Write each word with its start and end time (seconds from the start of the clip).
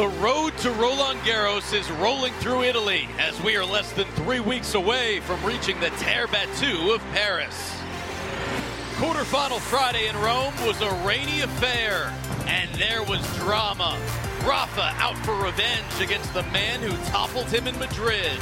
The 0.00 0.08
road 0.08 0.56
to 0.60 0.70
Roland 0.70 1.20
Garros 1.20 1.74
is 1.74 1.90
rolling 1.90 2.32
through 2.40 2.62
Italy 2.62 3.06
as 3.18 3.38
we 3.42 3.54
are 3.56 3.64
less 3.66 3.92
than 3.92 4.06
three 4.12 4.40
weeks 4.40 4.72
away 4.72 5.20
from 5.20 5.44
reaching 5.44 5.78
the 5.78 5.90
Terre 5.90 6.26
Battue 6.26 6.94
of 6.94 7.02
Paris. 7.12 7.54
Quarterfinal 8.94 9.60
Friday 9.60 10.08
in 10.08 10.16
Rome 10.16 10.54
was 10.66 10.80
a 10.80 10.90
rainy 11.06 11.42
affair, 11.42 12.14
and 12.46 12.74
there 12.76 13.02
was 13.02 13.20
drama. 13.36 13.98
Rafa 14.46 14.94
out 14.96 15.18
for 15.18 15.34
revenge 15.34 16.00
against 16.00 16.32
the 16.32 16.44
man 16.44 16.80
who 16.80 16.96
toppled 17.10 17.48
him 17.48 17.66
in 17.66 17.78
Madrid. 17.78 18.38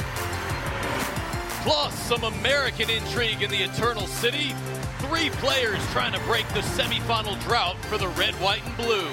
Plus, 1.63 1.93
some 1.93 2.23
American 2.23 2.89
intrigue 2.89 3.41
in 3.41 3.51
the 3.51 3.63
Eternal 3.63 4.07
City. 4.07 4.55
Three 4.99 5.29
players 5.31 5.85
trying 5.87 6.13
to 6.13 6.21
break 6.21 6.47
the 6.53 6.61
semifinal 6.61 7.37
drought 7.43 7.75
for 7.87 7.97
the 7.97 8.07
red, 8.07 8.33
white, 8.35 8.65
and 8.65 8.77
blue. 8.77 9.09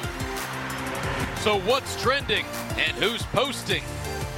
So, 1.41 1.61
what's 1.61 2.01
trending 2.03 2.45
and 2.77 2.97
who's 2.97 3.23
posting? 3.25 3.83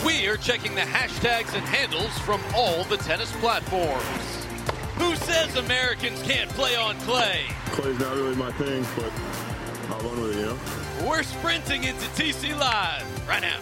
We 0.05 0.27
are 0.29 0.37
checking 0.37 0.75
the 0.75 0.83
hashtags 0.83 1.55
and 1.55 1.65
handles 1.65 2.17
from 2.19 2.41
all 2.55 2.85
the 2.85 2.99
tennis 2.99 3.33
platforms. 3.37 4.05
Who 4.99 5.17
says 5.17 5.57
Americans 5.57 6.23
can't 6.23 6.51
play 6.51 6.77
on 6.77 6.99
clay? 7.01 7.47
Clay's 7.67 7.99
not 7.99 8.15
really 8.15 8.37
my 8.37 8.53
thing, 8.53 8.85
but 8.97 9.13
I'll 9.91 10.01
run 10.01 10.21
with 10.21 10.37
it, 10.37 10.41
you 10.41 10.47
know? 10.47 11.09
We're 11.09 11.23
sprinting 11.23 11.85
into 11.85 12.07
TC 12.09 12.59
Live 12.59 13.29
right 13.29 13.43
now. 13.43 13.59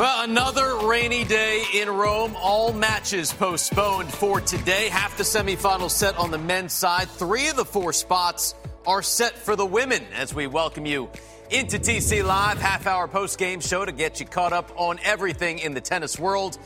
Well, 0.00 0.24
another 0.24 0.86
rainy 0.86 1.24
day 1.24 1.62
in 1.74 1.90
Rome. 1.90 2.34
All 2.40 2.72
matches 2.72 3.34
postponed 3.34 4.10
for 4.10 4.40
today. 4.40 4.88
Half 4.88 5.18
the 5.18 5.24
semifinals 5.24 5.90
set 5.90 6.16
on 6.16 6.30
the 6.30 6.38
men's 6.38 6.72
side. 6.72 7.06
Three 7.10 7.48
of 7.48 7.56
the 7.56 7.66
four 7.66 7.92
spots 7.92 8.54
are 8.86 9.02
set 9.02 9.34
for 9.34 9.56
the 9.56 9.66
women 9.66 10.02
as 10.16 10.32
we 10.32 10.46
welcome 10.46 10.86
you 10.86 11.10
into 11.50 11.78
TC 11.78 12.24
Live, 12.24 12.56
half 12.56 12.86
hour 12.86 13.08
post 13.08 13.38
game 13.38 13.60
show 13.60 13.84
to 13.84 13.92
get 13.92 14.20
you 14.20 14.24
caught 14.24 14.54
up 14.54 14.72
on 14.74 14.98
everything 15.04 15.58
in 15.58 15.74
the 15.74 15.82
tennis 15.82 16.18
world. 16.18 16.56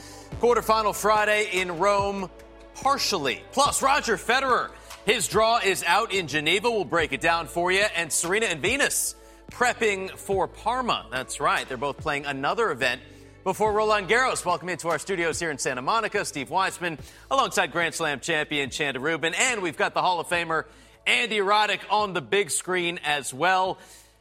Quarterfinal 0.40 0.94
Friday 0.94 1.48
in 1.54 1.80
Rome, 1.80 2.30
partially. 2.76 3.42
Plus, 3.50 3.82
Roger 3.82 4.16
Federer, 4.16 4.70
his 5.06 5.26
draw 5.26 5.58
is 5.58 5.82
out 5.88 6.12
in 6.12 6.28
Geneva. 6.28 6.70
We'll 6.70 6.84
break 6.84 7.12
it 7.12 7.20
down 7.20 7.48
for 7.48 7.72
you. 7.72 7.84
And 7.96 8.12
Serena 8.12 8.46
and 8.46 8.62
Venus 8.62 9.16
prepping 9.50 10.12
for 10.12 10.46
Parma. 10.46 11.06
That's 11.10 11.40
right. 11.40 11.68
They're 11.68 11.76
both 11.76 11.98
playing 11.98 12.26
another 12.26 12.70
event 12.70 13.00
before 13.44 13.74
Roland 13.74 14.08
Garros, 14.08 14.42
welcome 14.42 14.70
into 14.70 14.88
our 14.88 14.98
studios 14.98 15.38
here 15.38 15.50
in 15.50 15.58
Santa 15.58 15.82
Monica, 15.82 16.24
Steve 16.24 16.48
Weissman, 16.48 16.98
alongside 17.30 17.72
Grand 17.72 17.94
Slam 17.94 18.20
champion 18.20 18.70
Chanda 18.70 18.98
Rubin, 18.98 19.34
and 19.34 19.60
we've 19.60 19.76
got 19.76 19.92
the 19.92 20.00
Hall 20.00 20.18
of 20.18 20.28
Famer 20.28 20.64
Andy 21.06 21.36
Roddick 21.36 21.80
on 21.90 22.14
the 22.14 22.22
big 22.22 22.50
screen 22.50 22.98
as 23.04 23.34
well. 23.34 23.76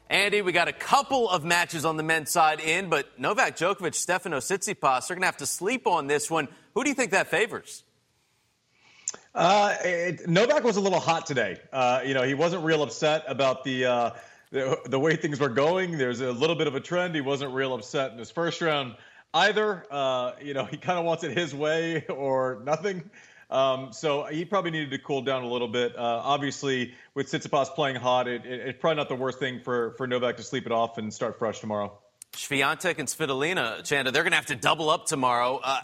Andy, 0.10 0.42
we 0.42 0.52
got 0.52 0.68
a 0.68 0.74
couple 0.74 1.30
of 1.30 1.46
matches 1.46 1.86
on 1.86 1.96
the 1.96 2.04
men's 2.04 2.32
side 2.32 2.60
in, 2.60 2.90
but 2.90 3.18
Novak 3.18 3.56
Djokovic, 3.56 3.96
Stefano 3.96 4.40
Tsitsipas, 4.40 5.08
they're 5.08 5.16
going 5.16 5.22
to 5.22 5.28
have 5.28 5.38
to 5.38 5.46
sleep 5.46 5.88
on 5.88 6.08
this 6.08 6.30
one. 6.30 6.50
Who 6.74 6.84
do 6.84 6.90
you 6.90 6.96
think 6.96 7.12
that 7.12 7.28
favors? 7.28 7.84
Uh, 9.34 9.74
it, 9.86 10.28
Novak 10.28 10.66
was 10.66 10.76
a 10.76 10.82
little 10.82 11.00
hot 11.00 11.26
today. 11.26 11.62
Uh, 11.72 12.02
you 12.06 12.14
know, 12.14 12.24
he 12.24 12.34
wasn't 12.34 12.62
real 12.66 12.84
upset 12.84 13.24
about 13.28 13.64
the, 13.64 13.86
uh, 13.86 14.10
the, 14.52 14.78
the 14.86 15.00
way 15.00 15.16
things 15.16 15.40
were 15.40 15.48
going. 15.48 15.98
There's 15.98 16.20
a 16.20 16.34
little 16.34 16.58
bit 16.58 16.68
of 16.68 16.76
a 16.76 16.82
trend. 16.82 17.16
He 17.16 17.22
wasn't 17.22 17.54
real 17.54 17.74
upset 17.74 18.12
in 18.12 18.18
his 18.18 18.30
first 18.30 18.62
round 18.62 18.96
either. 19.34 19.86
Uh, 19.90 20.34
you 20.42 20.54
know, 20.54 20.66
he 20.72 20.78
kind 20.78 21.00
of 21.00 21.06
wants 21.06 21.24
it 21.24 21.38
his 21.38 21.54
way 21.54 22.06
or 22.08 22.62
nothing. 22.64 23.10
Um, 23.50 23.94
so 23.94 24.26
he 24.26 24.46
probably 24.46 24.72
needed 24.72 24.90
to 24.92 24.98
cool 24.98 25.22
down 25.22 25.44
a 25.44 25.48
little 25.48 25.68
bit. 25.68 25.96
Uh, 25.96 26.22
obviously, 26.24 26.94
with 27.14 27.32
Tsitsipas 27.32 27.76
playing 27.76 27.98
hot, 27.98 28.28
it, 28.28 28.46
it, 28.46 28.68
it's 28.68 28.80
probably 28.80 28.98
not 28.98 29.10
the 29.10 29.16
worst 29.16 29.38
thing 29.38 29.60
for, 29.60 29.92
for 29.92 30.08
Novak 30.08 30.38
to 30.38 30.44
sleep 30.44 30.66
it 30.66 30.72
off 30.72 30.98
and 30.98 31.14
start 31.14 31.38
fresh 31.38 31.60
tomorrow. 31.60 31.96
Swiatek 32.34 32.98
and 32.98 33.08
Svitolina, 33.08 33.84
Chanda, 33.84 34.12
they're 34.12 34.24
going 34.24 34.32
to 34.32 34.38
have 34.38 34.48
to 34.48 34.56
double 34.56 34.90
up 34.90 35.06
tomorrow. 35.06 35.60
Uh, 35.64 35.82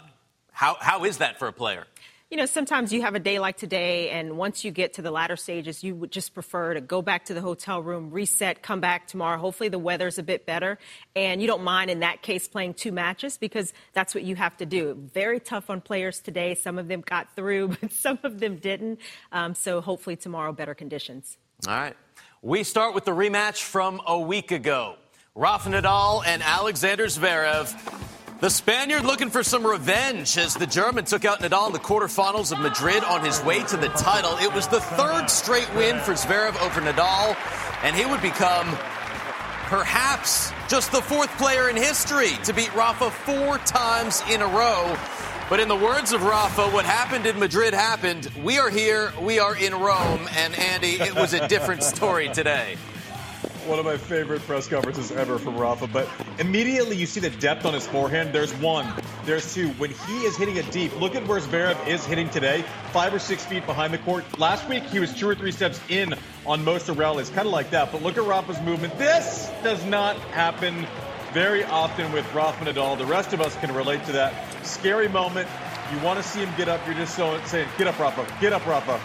how, 0.50 0.76
how 0.80 1.04
is 1.04 1.18
that 1.18 1.38
for 1.38 1.46
a 1.46 1.52
player? 1.52 1.86
You 2.30 2.36
know, 2.36 2.46
sometimes 2.46 2.92
you 2.92 3.02
have 3.02 3.16
a 3.16 3.18
day 3.18 3.40
like 3.40 3.56
today, 3.56 4.10
and 4.10 4.38
once 4.38 4.64
you 4.64 4.70
get 4.70 4.94
to 4.94 5.02
the 5.02 5.10
latter 5.10 5.34
stages, 5.34 5.82
you 5.82 5.96
would 5.96 6.12
just 6.12 6.32
prefer 6.32 6.74
to 6.74 6.80
go 6.80 7.02
back 7.02 7.24
to 7.24 7.34
the 7.34 7.40
hotel 7.40 7.82
room, 7.82 8.12
reset, 8.12 8.62
come 8.62 8.80
back 8.80 9.08
tomorrow. 9.08 9.36
Hopefully, 9.36 9.68
the 9.68 9.80
weather's 9.80 10.16
a 10.16 10.22
bit 10.22 10.46
better, 10.46 10.78
and 11.16 11.42
you 11.42 11.48
don't 11.48 11.64
mind 11.64 11.90
in 11.90 12.00
that 12.00 12.22
case 12.22 12.46
playing 12.46 12.74
two 12.74 12.92
matches 12.92 13.36
because 13.36 13.72
that's 13.94 14.14
what 14.14 14.22
you 14.22 14.36
have 14.36 14.56
to 14.58 14.66
do. 14.66 14.94
Very 15.12 15.40
tough 15.40 15.70
on 15.70 15.80
players 15.80 16.20
today. 16.20 16.54
Some 16.54 16.78
of 16.78 16.86
them 16.86 17.00
got 17.00 17.34
through, 17.34 17.68
but 17.80 17.92
some 17.92 18.20
of 18.22 18.38
them 18.38 18.56
didn't. 18.56 19.00
Um, 19.32 19.56
so 19.56 19.80
hopefully 19.80 20.14
tomorrow, 20.14 20.52
better 20.52 20.74
conditions. 20.74 21.36
All 21.66 21.74
right. 21.74 21.96
We 22.42 22.62
start 22.62 22.94
with 22.94 23.04
the 23.04 23.10
rematch 23.10 23.62
from 23.64 24.00
a 24.06 24.18
week 24.18 24.52
ago. 24.52 24.94
Rafa 25.34 25.70
Nadal 25.70 26.22
and 26.24 26.42
Alexander 26.42 27.06
Zverev 27.06 27.74
the 28.40 28.48
Spaniard 28.48 29.04
looking 29.04 29.28
for 29.28 29.42
some 29.42 29.66
revenge 29.66 30.38
as 30.38 30.54
the 30.54 30.66
German 30.66 31.04
took 31.04 31.26
out 31.26 31.40
Nadal 31.40 31.66
in 31.66 31.72
the 31.74 31.78
quarterfinals 31.78 32.52
of 32.52 32.58
Madrid 32.58 33.04
on 33.04 33.22
his 33.22 33.42
way 33.44 33.62
to 33.64 33.76
the 33.76 33.88
title. 33.88 34.38
It 34.38 34.52
was 34.54 34.66
the 34.66 34.80
third 34.80 35.28
straight 35.28 35.68
win 35.74 35.98
for 35.98 36.12
Zverev 36.12 36.58
over 36.62 36.80
Nadal, 36.80 37.36
and 37.82 37.94
he 37.94 38.06
would 38.06 38.22
become 38.22 38.66
perhaps 39.66 40.52
just 40.68 40.90
the 40.90 41.02
fourth 41.02 41.30
player 41.36 41.68
in 41.68 41.76
history 41.76 42.30
to 42.44 42.54
beat 42.54 42.74
Rafa 42.74 43.10
four 43.10 43.58
times 43.58 44.22
in 44.30 44.40
a 44.40 44.46
row. 44.46 44.96
But 45.50 45.60
in 45.60 45.68
the 45.68 45.76
words 45.76 46.14
of 46.14 46.22
Rafa, 46.22 46.70
what 46.70 46.86
happened 46.86 47.26
in 47.26 47.38
Madrid 47.38 47.74
happened. 47.74 48.30
We 48.42 48.58
are 48.58 48.70
here, 48.70 49.12
we 49.20 49.38
are 49.38 49.54
in 49.54 49.74
Rome, 49.74 50.28
and 50.36 50.58
Andy, 50.58 50.94
it 50.94 51.14
was 51.14 51.34
a 51.34 51.46
different 51.46 51.82
story 51.82 52.30
today 52.30 52.76
one 53.66 53.78
of 53.78 53.84
my 53.84 53.96
favorite 53.96 54.40
press 54.42 54.68
conferences 54.68 55.12
ever 55.12 55.38
from 55.38 55.56
Rafa. 55.56 55.86
But 55.86 56.08
immediately 56.38 56.96
you 56.96 57.06
see 57.06 57.20
the 57.20 57.30
depth 57.30 57.64
on 57.64 57.74
his 57.74 57.86
forehand. 57.86 58.32
There's 58.32 58.52
one, 58.54 58.92
there's 59.24 59.54
two. 59.54 59.68
When 59.70 59.90
he 59.90 60.24
is 60.24 60.36
hitting 60.36 60.58
a 60.58 60.62
deep, 60.64 60.98
look 61.00 61.14
at 61.14 61.26
where 61.26 61.40
Zverev 61.40 61.86
is 61.86 62.04
hitting 62.04 62.28
today, 62.30 62.64
five 62.92 63.14
or 63.14 63.18
six 63.18 63.44
feet 63.44 63.66
behind 63.66 63.92
the 63.92 63.98
court. 63.98 64.38
Last 64.38 64.68
week 64.68 64.84
he 64.84 64.98
was 64.98 65.14
two 65.14 65.28
or 65.28 65.34
three 65.34 65.52
steps 65.52 65.80
in 65.88 66.14
on 66.46 66.64
most 66.64 66.88
of 66.88 66.98
rallies, 66.98 67.30
kind 67.30 67.46
of 67.46 67.52
like 67.52 67.70
that. 67.70 67.92
But 67.92 68.02
look 68.02 68.16
at 68.16 68.24
Rafa's 68.24 68.60
movement. 68.60 68.96
This 68.98 69.50
does 69.62 69.84
not 69.84 70.16
happen 70.32 70.86
very 71.32 71.64
often 71.64 72.10
with 72.12 72.32
Rafa 72.34 72.64
Nadal. 72.64 72.98
The 72.98 73.06
rest 73.06 73.32
of 73.32 73.40
us 73.40 73.54
can 73.56 73.74
relate 73.74 74.04
to 74.06 74.12
that. 74.12 74.34
Scary 74.66 75.08
moment. 75.08 75.48
You 75.92 75.98
want 76.00 76.20
to 76.20 76.22
see 76.22 76.40
him 76.40 76.50
get 76.56 76.68
up. 76.68 76.84
You're 76.86 76.94
just 76.94 77.16
so 77.16 77.40
saying, 77.46 77.68
"Get 77.76 77.88
up, 77.88 77.98
Rafa! 77.98 78.26
Get 78.40 78.52
up, 78.52 78.64
Rafa!" 78.66 79.00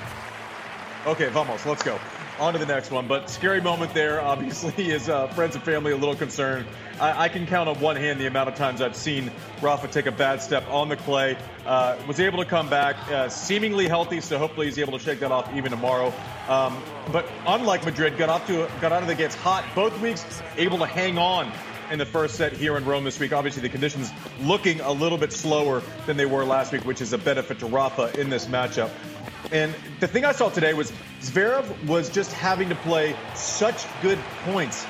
Okay, 1.08 1.30
vamos. 1.30 1.66
Let's 1.66 1.84
go 1.84 2.00
on 2.40 2.54
to 2.54 2.60
the 2.60 2.66
next 2.66 2.92
one. 2.92 3.08
But 3.08 3.30
scary 3.30 3.62
moment 3.62 3.94
there. 3.94 4.22
Obviously, 4.22 4.90
is 4.92 5.10
uh, 5.10 5.28
friends 5.28 5.56
and 5.56 5.64
family 5.64 5.92
a 5.92 5.98
little 5.98 6.16
concerned. 6.16 6.66
I, 7.00 7.26
I, 7.26 7.30
can 7.30 7.46
count 7.46 7.68
on 7.68 7.80
one 7.80 7.96
hand 7.96 8.20
the 8.20 8.28
amount 8.28 8.50
of 8.50 8.56
times 8.56 8.82
I've 8.82 8.96
seen 8.96 9.32
Rafa 9.62 9.88
take 9.88 10.06
a 10.06 10.12
bad 10.12 10.42
step 10.42 10.68
on 10.70 10.90
the 10.90 10.96
clay. 10.96 11.38
Uh, 11.66 11.98
was 12.08 12.20
able 12.20 12.40
to 12.40 12.46
come 12.46 12.70
back, 12.70 12.96
uh, 13.10 13.30
seemingly 13.30 13.88
healthy, 13.88 14.22
so 14.22 14.38
hopefully 14.38 14.68
he's 14.68 14.80
able 14.80 14.98
to 14.98 15.04
shake 15.04 15.20
that 15.20 15.32
off 15.32 15.54
even 15.56 15.72
tomorrow. 15.72 16.14
Um, 16.48 16.82
but 17.12 17.28
unlike 17.48 17.84
Madrid, 17.84 18.18
got 18.18 18.30
off 18.30 18.48
to 18.48 18.70
got 18.82 18.92
out 18.92 19.02
of 19.02 19.08
the 19.08 19.16
gates 19.16 19.36
hot 19.36 19.66
both 19.76 20.00
weeks, 20.02 20.26
able 20.58 20.78
to 20.80 20.86
hang 20.86 21.18
on 21.18 21.52
in 21.92 22.00
the 22.00 22.06
first 22.06 22.36
set 22.36 22.54
here 22.54 22.78
in 22.78 22.86
Rome 22.86 23.04
this 23.04 23.20
week. 23.20 23.34
Obviously, 23.34 23.62
the 23.62 23.70
conditions 23.70 24.12
looking 24.42 24.82
a 24.82 24.92
little 24.92 25.18
bit 25.18 25.32
slower 25.32 25.82
than 26.06 26.18
they 26.18 26.26
were 26.26 26.46
last 26.46 26.72
week, 26.72 26.86
which 26.86 27.02
is 27.02 27.14
a 27.14 27.18
benefit 27.18 27.60
to 27.60 27.66
Rafa 27.66 28.20
in 28.20 28.30
this 28.30 28.46
matchup. 28.48 28.90
And 29.52 29.74
the 30.00 30.08
thing 30.08 30.26
I 30.26 30.32
saw 30.32 30.50
today 30.50 30.74
was 30.74 30.92
Zverev 31.22 31.88
was 31.88 32.10
just 32.10 32.32
having 32.34 32.70
to 32.70 32.76
play 32.76 33.16
such 33.36 33.86
good 34.02 34.20
points, 34.44 34.86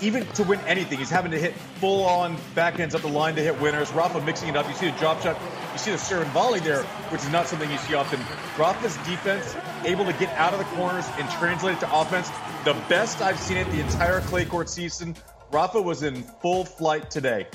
even 0.00 0.26
to 0.28 0.44
win 0.44 0.60
anything. 0.60 0.98
He's 0.98 1.10
having 1.10 1.30
to 1.32 1.38
hit 1.38 1.54
full 1.80 2.04
on 2.04 2.36
backhands 2.54 2.94
up 2.94 3.02
the 3.02 3.08
line 3.08 3.34
to 3.36 3.42
hit 3.42 3.60
winners. 3.60 3.92
Rafa 3.92 4.20
mixing 4.20 4.48
it 4.48 4.56
up. 4.56 4.68
You 4.68 4.74
see 4.74 4.90
the 4.90 4.98
drop 4.98 5.22
shot, 5.22 5.38
you 5.72 5.78
see 5.78 5.90
the 5.90 5.98
serve 5.98 6.22
and 6.22 6.30
volley 6.30 6.60
there, 6.60 6.82
which 7.10 7.22
is 7.22 7.30
not 7.30 7.46
something 7.46 7.70
you 7.70 7.78
see 7.78 7.94
often. 7.94 8.20
Rafa's 8.58 8.96
defense 8.98 9.56
able 9.84 10.04
to 10.04 10.12
get 10.14 10.30
out 10.38 10.52
of 10.52 10.58
the 10.58 10.64
corners 10.76 11.06
and 11.18 11.28
translate 11.30 11.76
it 11.76 11.80
to 11.80 11.94
offense. 11.94 12.30
The 12.64 12.74
best 12.88 13.20
I've 13.22 13.38
seen 13.38 13.58
it 13.58 13.70
the 13.70 13.80
entire 13.80 14.20
clay 14.20 14.44
court 14.44 14.68
season. 14.68 15.16
Rafa 15.52 15.80
was 15.80 16.02
in 16.02 16.22
full 16.22 16.64
flight 16.64 17.10
today. 17.10 17.46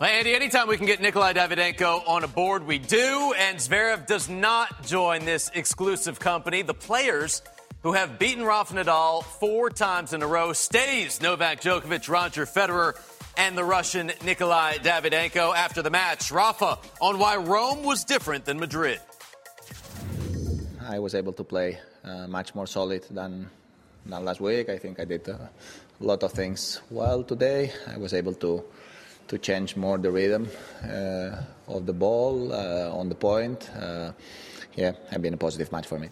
Well, 0.00 0.10
Andy, 0.10 0.34
anytime 0.34 0.66
we 0.66 0.76
can 0.76 0.86
get 0.86 1.00
Nikolai 1.00 1.34
Davydenko 1.34 2.08
on 2.08 2.24
a 2.24 2.28
board, 2.28 2.66
we 2.66 2.78
do. 2.78 3.32
And 3.38 3.58
Zverev 3.58 4.08
does 4.08 4.28
not 4.28 4.84
join 4.84 5.24
this 5.24 5.52
exclusive 5.54 6.18
company. 6.18 6.62
The 6.62 6.74
players 6.74 7.42
who 7.84 7.92
have 7.92 8.18
beaten 8.18 8.44
Rafa 8.44 8.74
Nadal 8.74 9.22
four 9.22 9.70
times 9.70 10.12
in 10.12 10.20
a 10.20 10.26
row, 10.26 10.52
stays 10.52 11.22
Novak 11.22 11.60
Djokovic, 11.60 12.08
Roger 12.08 12.44
Federer, 12.44 12.94
and 13.36 13.56
the 13.56 13.62
Russian 13.62 14.10
Nikolai 14.24 14.78
Davydenko. 14.78 15.54
after 15.54 15.80
the 15.80 15.90
match. 15.90 16.32
Rafa 16.32 16.76
on 17.00 17.20
why 17.20 17.36
Rome 17.36 17.84
was 17.84 18.02
different 18.04 18.46
than 18.46 18.58
Madrid. 18.58 19.00
I 20.82 20.98
was 20.98 21.14
able 21.14 21.34
to 21.34 21.44
play 21.44 21.78
uh, 22.02 22.26
much 22.26 22.52
more 22.56 22.66
solid 22.66 23.04
than 23.10 23.48
than 24.06 24.24
last 24.24 24.40
week. 24.40 24.68
I 24.68 24.76
think 24.76 24.98
I 24.98 25.04
did 25.04 25.28
uh, 25.28 25.34
a 26.00 26.04
lot 26.04 26.24
of 26.24 26.32
things 26.32 26.80
well 26.90 27.22
today. 27.22 27.72
I 27.86 27.96
was 27.96 28.12
able 28.12 28.34
to 28.34 28.64
to 29.28 29.38
change 29.38 29.76
more 29.76 29.98
the 29.98 30.10
rhythm 30.10 30.48
uh, 30.84 31.42
of 31.68 31.86
the 31.86 31.92
ball 31.92 32.52
uh, 32.52 32.90
on 32.90 33.08
the 33.08 33.14
point. 33.14 33.70
Uh, 33.76 34.12
yeah, 34.76 34.92
have 35.10 35.22
been 35.22 35.34
a 35.34 35.38
positive 35.38 35.70
match 35.72 35.86
for 35.86 35.98
me. 35.98 36.08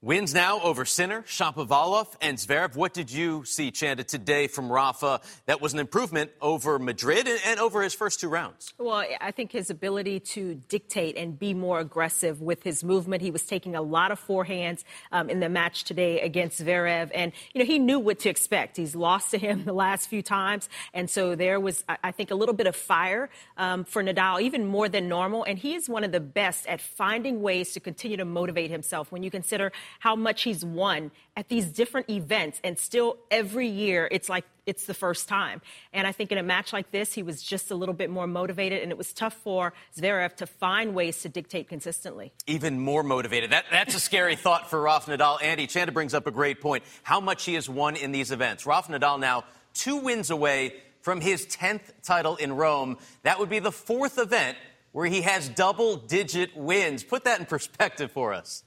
Wins 0.00 0.32
now 0.32 0.60
over 0.60 0.84
Sinner, 0.84 1.22
Shapovalov, 1.22 2.06
and 2.20 2.38
Zverev. 2.38 2.76
What 2.76 2.94
did 2.94 3.10
you 3.10 3.44
see, 3.44 3.72
Chanda, 3.72 4.04
today 4.04 4.46
from 4.46 4.70
Rafa 4.70 5.20
that 5.46 5.60
was 5.60 5.72
an 5.72 5.80
improvement 5.80 6.30
over 6.40 6.78
Madrid 6.78 7.28
and 7.44 7.58
over 7.58 7.82
his 7.82 7.94
first 7.94 8.20
two 8.20 8.28
rounds? 8.28 8.72
Well, 8.78 9.04
I 9.20 9.32
think 9.32 9.50
his 9.50 9.70
ability 9.70 10.20
to 10.20 10.54
dictate 10.68 11.16
and 11.16 11.36
be 11.36 11.52
more 11.52 11.80
aggressive 11.80 12.40
with 12.40 12.62
his 12.62 12.84
movement. 12.84 13.22
He 13.22 13.32
was 13.32 13.42
taking 13.42 13.74
a 13.74 13.82
lot 13.82 14.12
of 14.12 14.24
forehands 14.24 14.84
um, 15.10 15.28
in 15.28 15.40
the 15.40 15.48
match 15.48 15.82
today 15.82 16.20
against 16.20 16.62
Zverev, 16.62 17.10
and 17.12 17.32
you 17.52 17.58
know 17.58 17.64
he 17.64 17.80
knew 17.80 17.98
what 17.98 18.20
to 18.20 18.28
expect. 18.28 18.76
He's 18.76 18.94
lost 18.94 19.32
to 19.32 19.38
him 19.38 19.64
the 19.64 19.72
last 19.72 20.08
few 20.08 20.22
times, 20.22 20.68
and 20.94 21.10
so 21.10 21.34
there 21.34 21.58
was, 21.58 21.82
I 21.88 22.12
think, 22.12 22.30
a 22.30 22.36
little 22.36 22.54
bit 22.54 22.68
of 22.68 22.76
fire 22.76 23.30
um, 23.56 23.82
for 23.82 24.04
Nadal, 24.04 24.40
even 24.42 24.64
more 24.64 24.88
than 24.88 25.08
normal. 25.08 25.42
And 25.42 25.58
he 25.58 25.74
is 25.74 25.88
one 25.88 26.04
of 26.04 26.12
the 26.12 26.20
best 26.20 26.68
at 26.68 26.80
finding 26.80 27.42
ways 27.42 27.72
to 27.72 27.80
continue 27.80 28.16
to 28.16 28.24
motivate 28.24 28.70
himself. 28.70 29.10
When 29.10 29.24
you 29.24 29.30
consider 29.32 29.72
how 30.00 30.16
much 30.16 30.42
he's 30.42 30.64
won 30.64 31.10
at 31.36 31.48
these 31.48 31.66
different 31.66 32.10
events. 32.10 32.60
And 32.64 32.78
still, 32.78 33.18
every 33.30 33.68
year, 33.68 34.08
it's 34.10 34.28
like 34.28 34.44
it's 34.66 34.84
the 34.84 34.94
first 34.94 35.28
time. 35.28 35.62
And 35.92 36.06
I 36.06 36.12
think 36.12 36.30
in 36.30 36.38
a 36.38 36.42
match 36.42 36.72
like 36.72 36.90
this, 36.90 37.14
he 37.14 37.22
was 37.22 37.42
just 37.42 37.70
a 37.70 37.74
little 37.74 37.94
bit 37.94 38.10
more 38.10 38.26
motivated, 38.26 38.82
and 38.82 38.92
it 38.92 38.98
was 38.98 39.12
tough 39.12 39.34
for 39.34 39.72
Zverev 39.96 40.36
to 40.36 40.46
find 40.46 40.94
ways 40.94 41.22
to 41.22 41.28
dictate 41.28 41.68
consistently. 41.68 42.32
Even 42.46 42.78
more 42.78 43.02
motivated. 43.02 43.50
That, 43.50 43.64
that's 43.70 43.94
a 43.94 44.00
scary 44.00 44.36
thought 44.36 44.68
for 44.68 44.80
Rafa 44.80 45.16
Nadal. 45.16 45.42
Andy 45.42 45.66
Chanda 45.66 45.92
brings 45.92 46.12
up 46.12 46.26
a 46.26 46.30
great 46.30 46.60
point. 46.60 46.84
How 47.02 47.20
much 47.20 47.44
he 47.44 47.54
has 47.54 47.68
won 47.68 47.96
in 47.96 48.12
these 48.12 48.30
events. 48.30 48.66
Rafa 48.66 48.92
Nadal 48.92 49.18
now 49.18 49.44
two 49.72 49.96
wins 49.96 50.30
away 50.30 50.74
from 51.00 51.20
his 51.20 51.46
10th 51.46 51.80
title 52.02 52.36
in 52.36 52.52
Rome. 52.52 52.98
That 53.22 53.38
would 53.38 53.48
be 53.48 53.60
the 53.60 53.72
fourth 53.72 54.18
event 54.18 54.58
where 54.92 55.06
he 55.06 55.22
has 55.22 55.48
double 55.48 55.96
digit 55.96 56.56
wins. 56.56 57.04
Put 57.04 57.24
that 57.24 57.40
in 57.40 57.46
perspective 57.46 58.12
for 58.12 58.34
us. 58.34 58.64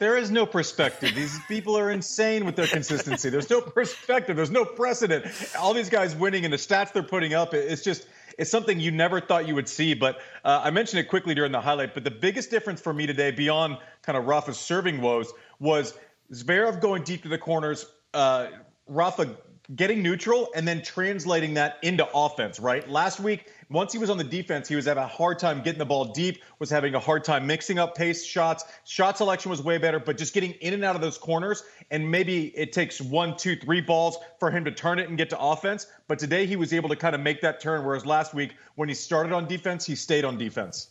There 0.00 0.16
is 0.16 0.30
no 0.30 0.46
perspective. 0.46 1.14
These 1.14 1.38
people 1.46 1.76
are 1.76 1.90
insane 1.90 2.46
with 2.46 2.56
their 2.56 2.66
consistency. 2.66 3.28
There's 3.28 3.50
no 3.50 3.60
perspective. 3.60 4.34
There's 4.34 4.50
no 4.50 4.64
precedent. 4.64 5.26
All 5.58 5.74
these 5.74 5.90
guys 5.90 6.16
winning 6.16 6.44
and 6.46 6.52
the 6.52 6.56
stats 6.56 6.94
they're 6.94 7.02
putting 7.02 7.34
up, 7.34 7.52
it's 7.52 7.82
just 7.82 8.06
it's 8.38 8.50
something 8.50 8.80
you 8.80 8.90
never 8.90 9.20
thought 9.20 9.46
you 9.46 9.54
would 9.54 9.68
see. 9.68 9.92
But 9.92 10.20
uh, 10.42 10.62
I 10.64 10.70
mentioned 10.70 11.00
it 11.00 11.10
quickly 11.10 11.34
during 11.34 11.52
the 11.52 11.60
highlight. 11.60 11.92
But 11.92 12.04
the 12.04 12.10
biggest 12.10 12.50
difference 12.50 12.80
for 12.80 12.94
me 12.94 13.06
today, 13.06 13.30
beyond 13.30 13.76
kind 14.00 14.16
of 14.16 14.24
Rafa's 14.24 14.58
serving 14.58 15.02
woes, 15.02 15.34
was 15.58 15.92
Zverev 16.32 16.80
going 16.80 17.02
deep 17.02 17.22
to 17.24 17.28
the 17.28 17.36
corners. 17.36 17.84
Uh, 18.14 18.46
Rafa 18.86 19.36
getting 19.76 20.02
neutral 20.02 20.50
and 20.54 20.66
then 20.66 20.82
translating 20.82 21.54
that 21.54 21.78
into 21.82 22.08
offense, 22.12 22.58
right? 22.58 22.88
Last 22.88 23.20
week, 23.20 23.52
once 23.70 23.92
he 23.92 23.98
was 23.98 24.10
on 24.10 24.18
the 24.18 24.24
defense, 24.24 24.68
he 24.68 24.74
was 24.74 24.86
having 24.86 25.04
a 25.04 25.06
hard 25.06 25.38
time 25.38 25.62
getting 25.62 25.78
the 25.78 25.86
ball 25.86 26.06
deep, 26.06 26.42
was 26.58 26.70
having 26.70 26.94
a 26.94 26.98
hard 26.98 27.22
time 27.22 27.46
mixing 27.46 27.78
up 27.78 27.94
pace 27.94 28.24
shots. 28.24 28.64
Shot 28.84 29.16
selection 29.16 29.50
was 29.50 29.62
way 29.62 29.78
better, 29.78 30.00
but 30.00 30.18
just 30.18 30.34
getting 30.34 30.52
in 30.54 30.74
and 30.74 30.84
out 30.84 30.96
of 30.96 31.02
those 31.02 31.18
corners. 31.18 31.62
And 31.90 32.10
maybe 32.10 32.46
it 32.56 32.72
takes 32.72 33.00
one, 33.00 33.36
two, 33.36 33.54
three 33.54 33.80
balls 33.80 34.18
for 34.40 34.50
him 34.50 34.64
to 34.64 34.72
turn 34.72 34.98
it 34.98 35.08
and 35.08 35.16
get 35.16 35.30
to 35.30 35.38
offense. 35.38 35.86
But 36.08 36.18
today 36.18 36.46
he 36.46 36.56
was 36.56 36.72
able 36.72 36.88
to 36.88 36.96
kind 36.96 37.14
of 37.14 37.20
make 37.20 37.40
that 37.42 37.60
turn, 37.60 37.84
whereas 37.84 38.04
last 38.04 38.34
week, 38.34 38.54
when 38.74 38.88
he 38.88 38.94
started 38.94 39.32
on 39.32 39.46
defense, 39.46 39.86
he 39.86 39.94
stayed 39.94 40.24
on 40.24 40.36
defense. 40.36 40.88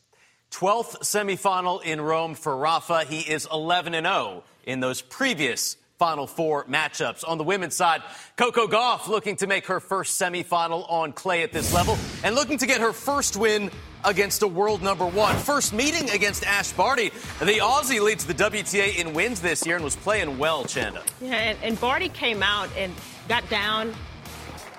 12th 0.52 1.02
semifinal 1.02 1.84
in 1.84 2.02
Rome 2.02 2.34
for 2.34 2.56
Rafa. 2.58 3.04
He 3.04 3.20
is 3.20 3.48
11 3.52 3.94
and 3.94 4.08
0 4.08 4.44
in 4.66 4.80
those 4.80 5.02
previous 5.02 5.78
Final 6.00 6.28
Four 6.28 6.64
matchups. 6.64 7.28
On 7.28 7.38
the 7.38 7.44
women's 7.44 7.76
side, 7.76 8.02
Coco 8.38 8.68
Gauff 8.68 9.10
looking 9.10 9.36
to 9.36 9.48
make 9.48 9.68
her 9.68 9.82
first 9.82 10.20
semifinal 10.20 10.90
on 10.90 11.12
clay 11.12 11.44
at 11.44 11.52
this 11.52 11.74
level 11.74 11.98
and 12.24 12.36
looking 12.36 12.58
to 12.58 12.66
get 12.66 12.80
her 12.80 12.94
first 12.94 13.36
win 13.36 13.70
against 14.06 14.42
a 14.42 14.48
world 14.48 14.82
number 14.82 15.06
one. 15.06 15.36
First 15.36 15.74
meeting 15.74 16.10
against 16.12 16.46
Ash 16.46 16.72
Barty. 16.72 17.10
The 17.40 17.60
Aussie 17.60 18.02
leads 18.02 18.26
the 18.26 18.34
WTA 18.34 18.98
in 18.98 19.14
wins 19.14 19.42
this 19.42 19.66
year 19.66 19.76
and 19.76 19.84
was 19.84 19.98
playing 19.98 20.38
well, 20.38 20.64
Chanda. 20.64 21.04
Yeah, 21.20 21.34
and, 21.34 21.58
and 21.62 21.82
Barty 21.82 22.08
came 22.08 22.42
out 22.42 22.70
and 22.78 22.94
got 23.28 23.48
down 23.50 23.94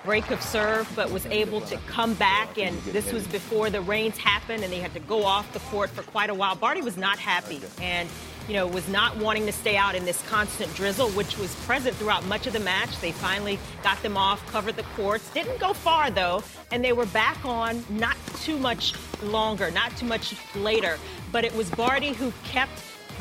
break 0.03 0.31
of 0.31 0.41
serve, 0.41 0.91
but 0.95 1.11
was 1.11 1.27
able 1.27 1.61
to 1.61 1.77
come 1.85 2.15
back. 2.15 2.57
And 2.57 2.75
this 2.85 3.13
was 3.13 3.27
before 3.27 3.69
the 3.69 3.81
rains 3.81 4.17
happened, 4.17 4.63
and 4.63 4.73
they 4.73 4.79
had 4.79 4.93
to 4.95 4.99
go 4.99 5.23
off 5.23 5.53
the 5.53 5.59
court 5.59 5.91
for 5.91 6.01
quite 6.01 6.31
a 6.31 6.33
while. 6.33 6.55
Barty 6.55 6.81
was 6.81 6.97
not 6.97 7.19
happy, 7.19 7.61
and 7.79 8.09
you 8.47 8.53
know, 8.53 8.67
was 8.67 8.87
not 8.89 9.17
wanting 9.17 9.45
to 9.45 9.51
stay 9.51 9.77
out 9.77 9.95
in 9.95 10.05
this 10.05 10.21
constant 10.27 10.73
drizzle, 10.75 11.09
which 11.09 11.37
was 11.37 11.53
present 11.65 11.95
throughout 11.95 12.25
much 12.25 12.47
of 12.47 12.53
the 12.53 12.59
match. 12.59 12.99
They 12.99 13.11
finally 13.11 13.59
got 13.83 14.01
them 14.01 14.17
off, 14.17 14.45
covered 14.51 14.75
the 14.75 14.83
courts. 14.95 15.29
Didn't 15.31 15.59
go 15.59 15.73
far, 15.73 16.09
though, 16.09 16.43
and 16.71 16.83
they 16.83 16.93
were 16.93 17.05
back 17.07 17.43
on 17.45 17.83
not 17.89 18.17
too 18.41 18.57
much 18.57 18.93
longer, 19.23 19.71
not 19.71 19.95
too 19.97 20.05
much 20.05 20.35
later. 20.55 20.97
But 21.31 21.45
it 21.45 21.55
was 21.55 21.69
Barty 21.69 22.13
who 22.13 22.33
kept 22.43 22.71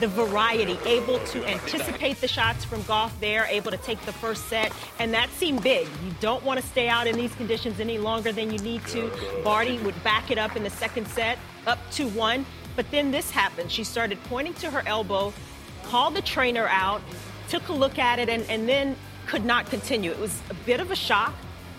the 0.00 0.08
variety, 0.08 0.78
able 0.87 1.19
to 1.19 1.44
anticipate 1.44 2.20
the 2.22 2.28
shots 2.28 2.64
from 2.64 2.82
Gauff 2.84 3.12
there, 3.20 3.44
able 3.50 3.70
to 3.70 3.76
take 3.76 4.00
the 4.06 4.12
first 4.12 4.49
set, 4.49 4.72
and 4.99 5.12
that 5.12 5.28
seemed 5.31 5.62
big. 5.62 5.87
You 6.02 6.12
don't 6.20 6.43
want 6.43 6.58
to 6.58 6.67
stay 6.67 6.88
out 6.88 7.06
in 7.06 7.17
these 7.17 7.34
conditions 7.34 7.81
any 7.81 7.99
longer 7.99 8.32
than 8.32 8.50
you 8.50 8.58
need 8.61 8.84
to. 8.87 9.11
Barty 9.44 9.78
would 9.78 10.02
back 10.02 10.31
it 10.31 10.38
up 10.38 10.56
in 10.56 10.62
the 10.62 10.70
second 10.70 11.06
set, 11.06 11.38
up 11.67 11.78
2 11.93 12.08
1. 12.08 12.46
But 12.81 12.91
then 12.91 13.11
this 13.11 13.31
happened. 13.31 13.71
She 13.71 13.85
started 13.85 14.17
pointing 14.25 14.55
to 14.55 14.71
her 14.71 14.82
elbow, 14.87 15.35
called 15.82 16.15
the 16.15 16.23
trainer 16.23 16.67
out, 16.67 17.03
took 17.50 17.69
a 17.69 17.75
look 17.75 17.99
at 17.99 18.19
it, 18.19 18.31
and, 18.31 18.43
and 18.49 18.67
then 18.67 18.97
could 19.27 19.44
not 19.44 19.67
continue. 19.67 20.11
It 20.11 20.19
was 20.19 20.41
a 20.49 20.55
bit 20.55 20.81
of 20.81 20.91
a 20.91 20.97
shock. 20.97 21.35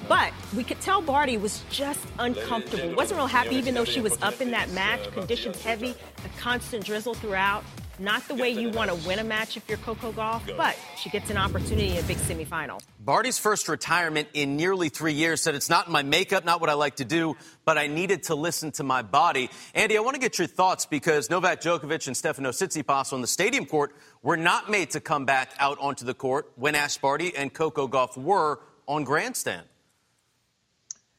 But 0.07 0.31
we 0.55 0.63
could 0.63 0.79
tell 0.79 1.01
Barty 1.01 1.37
was 1.37 1.63
just 1.71 2.05
uncomfortable. 2.19 2.93
Wasn't 2.93 3.17
real 3.17 3.25
happy, 3.25 3.55
even 3.55 3.73
though 3.73 3.83
she 3.83 3.99
was 3.99 4.15
up 4.21 4.41
in 4.41 4.51
that 4.51 4.69
match. 4.73 5.11
Conditions 5.11 5.59
heavy, 5.63 5.95
a 6.23 6.39
constant 6.39 6.85
drizzle 6.85 7.15
throughout. 7.15 7.63
Not 8.01 8.27
the 8.27 8.33
way 8.33 8.49
you 8.49 8.71
want 8.71 8.89
to 8.89 8.95
win 9.07 9.19
a 9.19 9.23
match 9.23 9.57
if 9.57 9.69
you're 9.69 9.77
Coco 9.77 10.11
Gauff, 10.11 10.41
but 10.57 10.75
she 10.97 11.11
gets 11.11 11.29
an 11.29 11.37
opportunity 11.37 11.91
in 11.91 12.03
a 12.03 12.07
big 12.07 12.17
semifinal. 12.17 12.81
Barty's 12.99 13.37
first 13.37 13.69
retirement 13.69 14.27
in 14.33 14.57
nearly 14.57 14.89
three 14.89 15.13
years 15.13 15.39
said 15.39 15.53
it's 15.53 15.69
not 15.69 15.87
my 15.87 16.01
makeup, 16.01 16.43
not 16.43 16.61
what 16.61 16.71
I 16.71 16.73
like 16.73 16.95
to 16.95 17.05
do, 17.05 17.37
but 17.63 17.77
I 17.77 17.85
needed 17.85 18.23
to 18.23 18.35
listen 18.35 18.71
to 18.73 18.83
my 18.83 19.03
body. 19.03 19.51
Andy, 19.75 19.97
I 19.97 20.01
want 20.01 20.15
to 20.15 20.19
get 20.19 20.39
your 20.39 20.47
thoughts 20.47 20.87
because 20.87 21.29
Novak 21.29 21.61
Djokovic 21.61 22.07
and 22.07 22.17
Stefano 22.17 22.49
Tsitsipas 22.49 23.13
on 23.13 23.21
the 23.21 23.27
stadium 23.27 23.67
court 23.67 23.95
were 24.23 24.37
not 24.37 24.67
made 24.67 24.89
to 24.91 24.99
come 24.99 25.25
back 25.25 25.51
out 25.59 25.77
onto 25.79 26.03
the 26.03 26.15
court 26.15 26.51
when 26.55 26.73
Ash 26.73 26.97
Barty 26.97 27.35
and 27.35 27.53
Coco 27.53 27.87
Gauff 27.87 28.17
were 28.17 28.61
on 28.87 29.03
grandstand. 29.03 29.67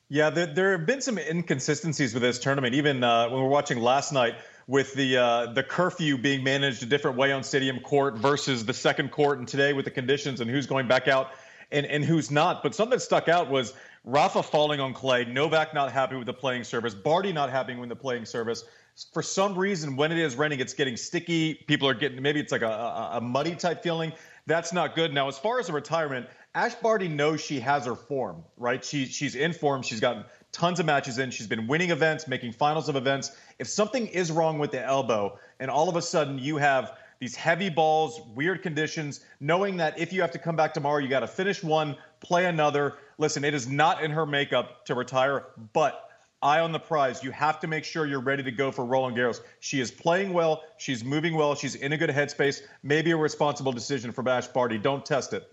Yeah, 0.08 0.30
there, 0.30 0.46
there, 0.46 0.72
have 0.72 0.84
been 0.84 1.00
some 1.00 1.16
inconsistencies 1.16 2.12
with 2.12 2.22
this 2.22 2.38
tournament. 2.38 2.74
Even 2.74 3.02
uh, 3.02 3.28
when 3.28 3.36
we 3.36 3.42
were 3.44 3.48
watching 3.48 3.78
last 3.78 4.12
night, 4.12 4.34
with 4.72 4.94
the 4.94 5.18
uh, 5.18 5.52
the 5.52 5.62
curfew 5.62 6.16
being 6.16 6.42
managed 6.42 6.82
a 6.82 6.86
different 6.86 7.14
way 7.14 7.30
on 7.30 7.42
Stadium 7.42 7.78
Court 7.80 8.16
versus 8.16 8.64
the 8.64 8.72
second 8.72 9.10
court, 9.10 9.38
and 9.38 9.46
today 9.46 9.74
with 9.74 9.84
the 9.84 9.90
conditions 9.90 10.40
and 10.40 10.50
who's 10.50 10.66
going 10.66 10.88
back 10.88 11.08
out 11.08 11.32
and, 11.72 11.84
and 11.84 12.02
who's 12.02 12.30
not. 12.30 12.62
But 12.62 12.74
something 12.74 12.96
that 12.96 13.00
stuck 13.00 13.28
out 13.28 13.50
was 13.50 13.74
Rafa 14.06 14.42
falling 14.42 14.80
on 14.80 14.94
clay, 14.94 15.26
Novak 15.26 15.74
not 15.74 15.92
happy 15.92 16.16
with 16.16 16.24
the 16.24 16.32
playing 16.32 16.64
service, 16.64 16.94
Barty 16.94 17.34
not 17.34 17.50
happy 17.50 17.74
with 17.74 17.90
the 17.90 17.96
playing 17.96 18.24
service. 18.24 18.64
For 19.12 19.22
some 19.22 19.58
reason, 19.58 19.94
when 19.94 20.10
it 20.10 20.16
is 20.16 20.36
raining, 20.36 20.60
it's 20.60 20.72
getting 20.72 20.96
sticky. 20.96 21.52
People 21.66 21.86
are 21.86 21.94
getting 21.94 22.22
maybe 22.22 22.40
it's 22.40 22.52
like 22.52 22.62
a, 22.62 22.66
a, 22.66 23.10
a 23.18 23.20
muddy 23.20 23.54
type 23.54 23.82
feeling. 23.82 24.10
That's 24.46 24.72
not 24.72 24.94
good. 24.94 25.12
Now, 25.12 25.28
as 25.28 25.36
far 25.36 25.60
as 25.60 25.68
a 25.68 25.74
retirement, 25.74 26.28
Ash 26.54 26.74
Barty 26.76 27.08
knows 27.08 27.42
she 27.42 27.60
has 27.60 27.84
her 27.84 27.94
form, 27.94 28.42
right? 28.56 28.82
She 28.82 29.04
she's 29.04 29.34
in 29.34 29.52
form. 29.52 29.82
She's 29.82 30.00
gotten 30.00 30.24
tons 30.52 30.78
of 30.78 30.86
matches 30.86 31.18
in. 31.18 31.30
She's 31.30 31.46
been 31.46 31.66
winning 31.66 31.90
events, 31.90 32.28
making 32.28 32.52
finals 32.52 32.88
of 32.88 32.96
events. 32.96 33.32
If 33.58 33.66
something 33.66 34.06
is 34.06 34.30
wrong 34.30 34.58
with 34.58 34.70
the 34.70 34.82
elbow, 34.82 35.38
and 35.58 35.70
all 35.70 35.88
of 35.88 35.96
a 35.96 36.02
sudden 36.02 36.38
you 36.38 36.58
have 36.58 36.92
these 37.18 37.34
heavy 37.34 37.68
balls, 37.68 38.20
weird 38.34 38.62
conditions, 38.62 39.20
knowing 39.40 39.76
that 39.76 39.98
if 39.98 40.12
you 40.12 40.20
have 40.20 40.32
to 40.32 40.38
come 40.38 40.56
back 40.56 40.74
tomorrow, 40.74 40.98
you 40.98 41.08
got 41.08 41.20
to 41.20 41.28
finish 41.28 41.62
one, 41.62 41.96
play 42.20 42.46
another. 42.46 42.94
Listen, 43.18 43.44
it 43.44 43.54
is 43.54 43.68
not 43.68 44.02
in 44.02 44.10
her 44.10 44.26
makeup 44.26 44.84
to 44.86 44.94
retire, 44.94 45.46
but 45.72 46.10
eye 46.42 46.58
on 46.58 46.72
the 46.72 46.80
prize. 46.80 47.22
You 47.22 47.30
have 47.30 47.60
to 47.60 47.68
make 47.68 47.84
sure 47.84 48.06
you're 48.06 48.20
ready 48.20 48.42
to 48.42 48.50
go 48.50 48.72
for 48.72 48.84
Roland 48.84 49.16
Garros. 49.16 49.40
She 49.60 49.80
is 49.80 49.90
playing 49.90 50.32
well. 50.32 50.64
She's 50.78 51.04
moving 51.04 51.34
well. 51.34 51.54
She's 51.54 51.76
in 51.76 51.92
a 51.92 51.96
good 51.96 52.10
headspace. 52.10 52.62
Maybe 52.82 53.12
a 53.12 53.16
responsible 53.16 53.72
decision 53.72 54.10
for 54.10 54.28
Ash 54.28 54.48
Barty. 54.48 54.76
Don't 54.76 55.06
test 55.06 55.32
it. 55.32 55.48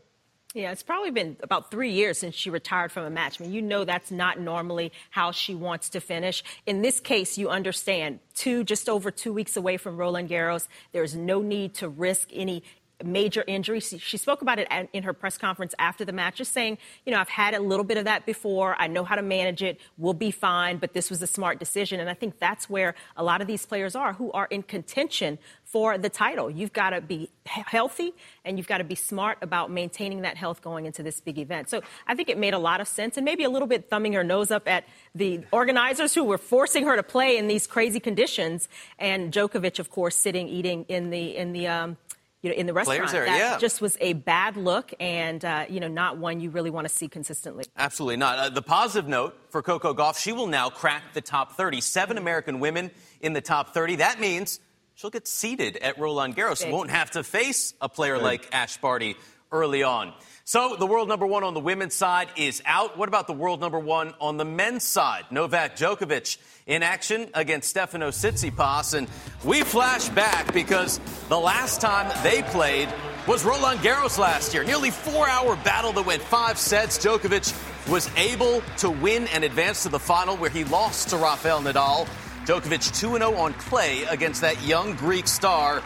Yeah, 0.55 0.71
it's 0.71 0.81
probably 0.81 1.11
been 1.11 1.37
about 1.43 1.69
three 1.69 1.91
years 1.91 2.17
since 2.17 2.33
she 2.33 2.49
retired 2.49 2.91
from 2.91 3.05
a 3.05 3.09
match. 3.11 3.39
I 3.39 3.43
mean, 3.43 3.53
you 3.53 3.61
know 3.61 3.85
that's 3.85 4.09
not 4.09 4.39
normally 4.39 4.91
how 5.11 5.31
she 5.31 5.53
wants 5.53 5.89
to 5.89 5.99
finish. 5.99 6.43
In 6.65 6.81
this 6.81 6.99
case, 6.99 7.37
you 7.37 7.49
understand 7.49 8.19
two, 8.33 8.63
just 8.63 8.89
over 8.89 9.11
two 9.11 9.31
weeks 9.31 9.55
away 9.55 9.77
from 9.77 9.95
Roland 9.95 10.27
Garros. 10.27 10.67
There's 10.91 11.15
no 11.15 11.43
need 11.43 11.75
to 11.75 11.87
risk 11.87 12.29
any 12.33 12.63
major 13.03 13.43
injury. 13.47 13.79
She 13.79 14.17
spoke 14.17 14.41
about 14.41 14.59
it 14.59 14.67
in 14.91 15.03
her 15.03 15.13
press 15.13 15.37
conference 15.37 15.73
after 15.79 16.03
the 16.03 16.11
match, 16.11 16.37
just 16.37 16.51
saying, 16.51 16.79
you 17.05 17.13
know, 17.13 17.19
I've 17.19 17.29
had 17.29 17.53
a 17.53 17.59
little 17.59 17.85
bit 17.85 17.97
of 17.97 18.05
that 18.05 18.25
before. 18.25 18.75
I 18.77 18.87
know 18.87 19.03
how 19.03 19.15
to 19.15 19.21
manage 19.21 19.63
it. 19.63 19.79
We'll 19.97 20.13
be 20.13 20.31
fine, 20.31 20.77
but 20.77 20.93
this 20.93 21.09
was 21.09 21.21
a 21.21 21.27
smart 21.27 21.59
decision. 21.59 21.99
And 21.99 22.09
I 22.09 22.13
think 22.13 22.39
that's 22.39 22.69
where 22.69 22.95
a 23.15 23.23
lot 23.23 23.39
of 23.41 23.47
these 23.47 23.65
players 23.65 23.95
are 23.95 24.13
who 24.13 24.31
are 24.31 24.47
in 24.47 24.63
contention 24.63 25.37
for 25.71 25.99
the 25.99 26.09
title. 26.09 26.49
You've 26.49 26.73
got 26.73 26.91
to 26.91 27.01
be 27.01 27.29
healthy 27.45 28.13
and 28.43 28.57
you've 28.57 28.67
got 28.67 28.79
to 28.79 28.83
be 28.83 28.95
smart 28.95 29.37
about 29.41 29.69
maintaining 29.69 30.21
that 30.21 30.35
health 30.35 30.61
going 30.61 30.85
into 30.85 31.03
this 31.03 31.21
big 31.21 31.37
event. 31.37 31.69
So 31.69 31.81
I 32.07 32.15
think 32.15 32.27
it 32.29 32.39
made 32.39 32.55
a 32.55 32.59
lot 32.59 32.81
of 32.81 32.87
sense 32.87 33.17
and 33.17 33.25
maybe 33.25 33.43
a 33.43 33.49
little 33.49 33.67
bit 33.67 33.87
thumbing 33.87 34.13
her 34.13 34.23
nose 34.23 34.49
up 34.49 34.67
at 34.67 34.85
the 35.13 35.41
organizers 35.51 36.15
who 36.15 36.23
were 36.23 36.39
forcing 36.39 36.85
her 36.85 36.95
to 36.95 37.03
play 37.03 37.37
in 37.37 37.47
these 37.47 37.67
crazy 37.67 37.99
conditions. 37.99 38.67
And 38.97 39.31
Djokovic, 39.31 39.77
of 39.77 39.91
course, 39.91 40.15
sitting 40.15 40.47
eating 40.47 40.85
in 40.89 41.11
the 41.11 41.37
in 41.37 41.53
the 41.53 41.67
um, 41.67 41.97
you 42.41 42.49
know, 42.49 42.55
in 42.55 42.65
the 42.65 42.73
restaurant. 42.73 43.13
Area, 43.13 43.29
that 43.29 43.37
yeah. 43.37 43.57
just 43.57 43.81
was 43.81 43.97
a 43.99 44.13
bad 44.13 44.55
look 44.55 44.93
and, 44.99 45.43
uh, 45.43 45.65
you 45.69 45.79
know, 45.79 45.89
not 45.89 46.17
one 46.17 46.39
you 46.39 46.49
really 46.49 46.69
want 46.69 46.87
to 46.87 46.93
see 46.93 47.09
consistently. 47.09 47.65
Absolutely 47.77 48.17
not. 48.17 48.39
Uh, 48.39 48.49
the 48.49 48.61
positive 48.61 49.09
note 49.09 49.37
for 49.49 49.61
Coco 49.61 49.93
Gauff, 49.93 50.17
she 50.17 50.31
will 50.31 50.47
now 50.47 50.69
crack 50.69 51.13
the 51.13 51.21
top 51.21 51.57
30. 51.57 51.81
Seven 51.81 52.17
American 52.17 52.59
women 52.59 52.91
in 53.19 53.33
the 53.33 53.41
top 53.41 53.73
30. 53.73 53.97
That 53.97 54.21
means 54.21 54.61
she'll 54.99 55.09
get 55.09 55.27
seated 55.27 55.77
at 55.77 55.97
Roland 55.97 56.35
Garros. 56.35 56.61
Big. 56.61 56.73
Won't 56.73 56.91
have 56.91 57.11
to 57.11 57.23
face 57.23 57.73
a 57.79 57.87
player 57.87 58.15
Big. 58.15 58.23
like 58.23 58.49
Ash 58.51 58.77
Barty 58.77 59.15
early 59.51 59.81
on. 59.81 60.13
So 60.43 60.75
the 60.77 60.85
world 60.85 61.07
number 61.07 61.25
one 61.25 61.43
on 61.43 61.53
the 61.53 61.59
women's 61.59 61.93
side 61.93 62.27
is 62.35 62.61
out. 62.65 62.97
What 62.97 63.07
about 63.07 63.27
the 63.27 63.33
world 63.33 63.61
number 63.61 63.79
one 63.79 64.13
on 64.19 64.37
the 64.37 64.45
men's 64.45 64.83
side? 64.83 65.25
Novak 65.31 65.77
Djokovic 65.77 66.37
in 66.67 66.83
action 66.83 67.29
against 67.33 67.69
Stefano 67.69 68.09
Tsitsipas. 68.09 68.93
And 68.93 69.07
we 69.45 69.61
flash 69.61 70.09
back 70.09 70.53
because 70.53 70.99
the 71.29 71.39
last 71.39 71.79
time 71.79 72.11
they 72.23 72.41
played 72.41 72.89
was 73.27 73.45
Roland 73.45 73.79
Garros 73.79 74.17
last 74.17 74.53
year. 74.53 74.63
Nearly 74.63 74.91
four 74.91 75.29
hour 75.29 75.55
battle 75.57 75.93
that 75.93 76.05
went 76.05 76.21
five 76.23 76.57
sets. 76.57 76.97
Djokovic 76.97 77.53
was 77.89 78.09
able 78.17 78.61
to 78.77 78.89
win 78.89 79.27
and 79.27 79.43
advance 79.43 79.83
to 79.83 79.89
the 79.89 79.99
final 79.99 80.35
where 80.35 80.49
he 80.49 80.65
lost 80.65 81.09
to 81.09 81.17
Rafael 81.17 81.61
Nadal. 81.61 82.07
Djokovic 82.49 82.99
2 82.99 83.11
0 83.19 83.35
on 83.35 83.53
clay 83.53 84.05
against 84.05 84.41
that 84.41 84.59
young 84.63 84.95
Greek 84.95 85.27
star. 85.27 85.83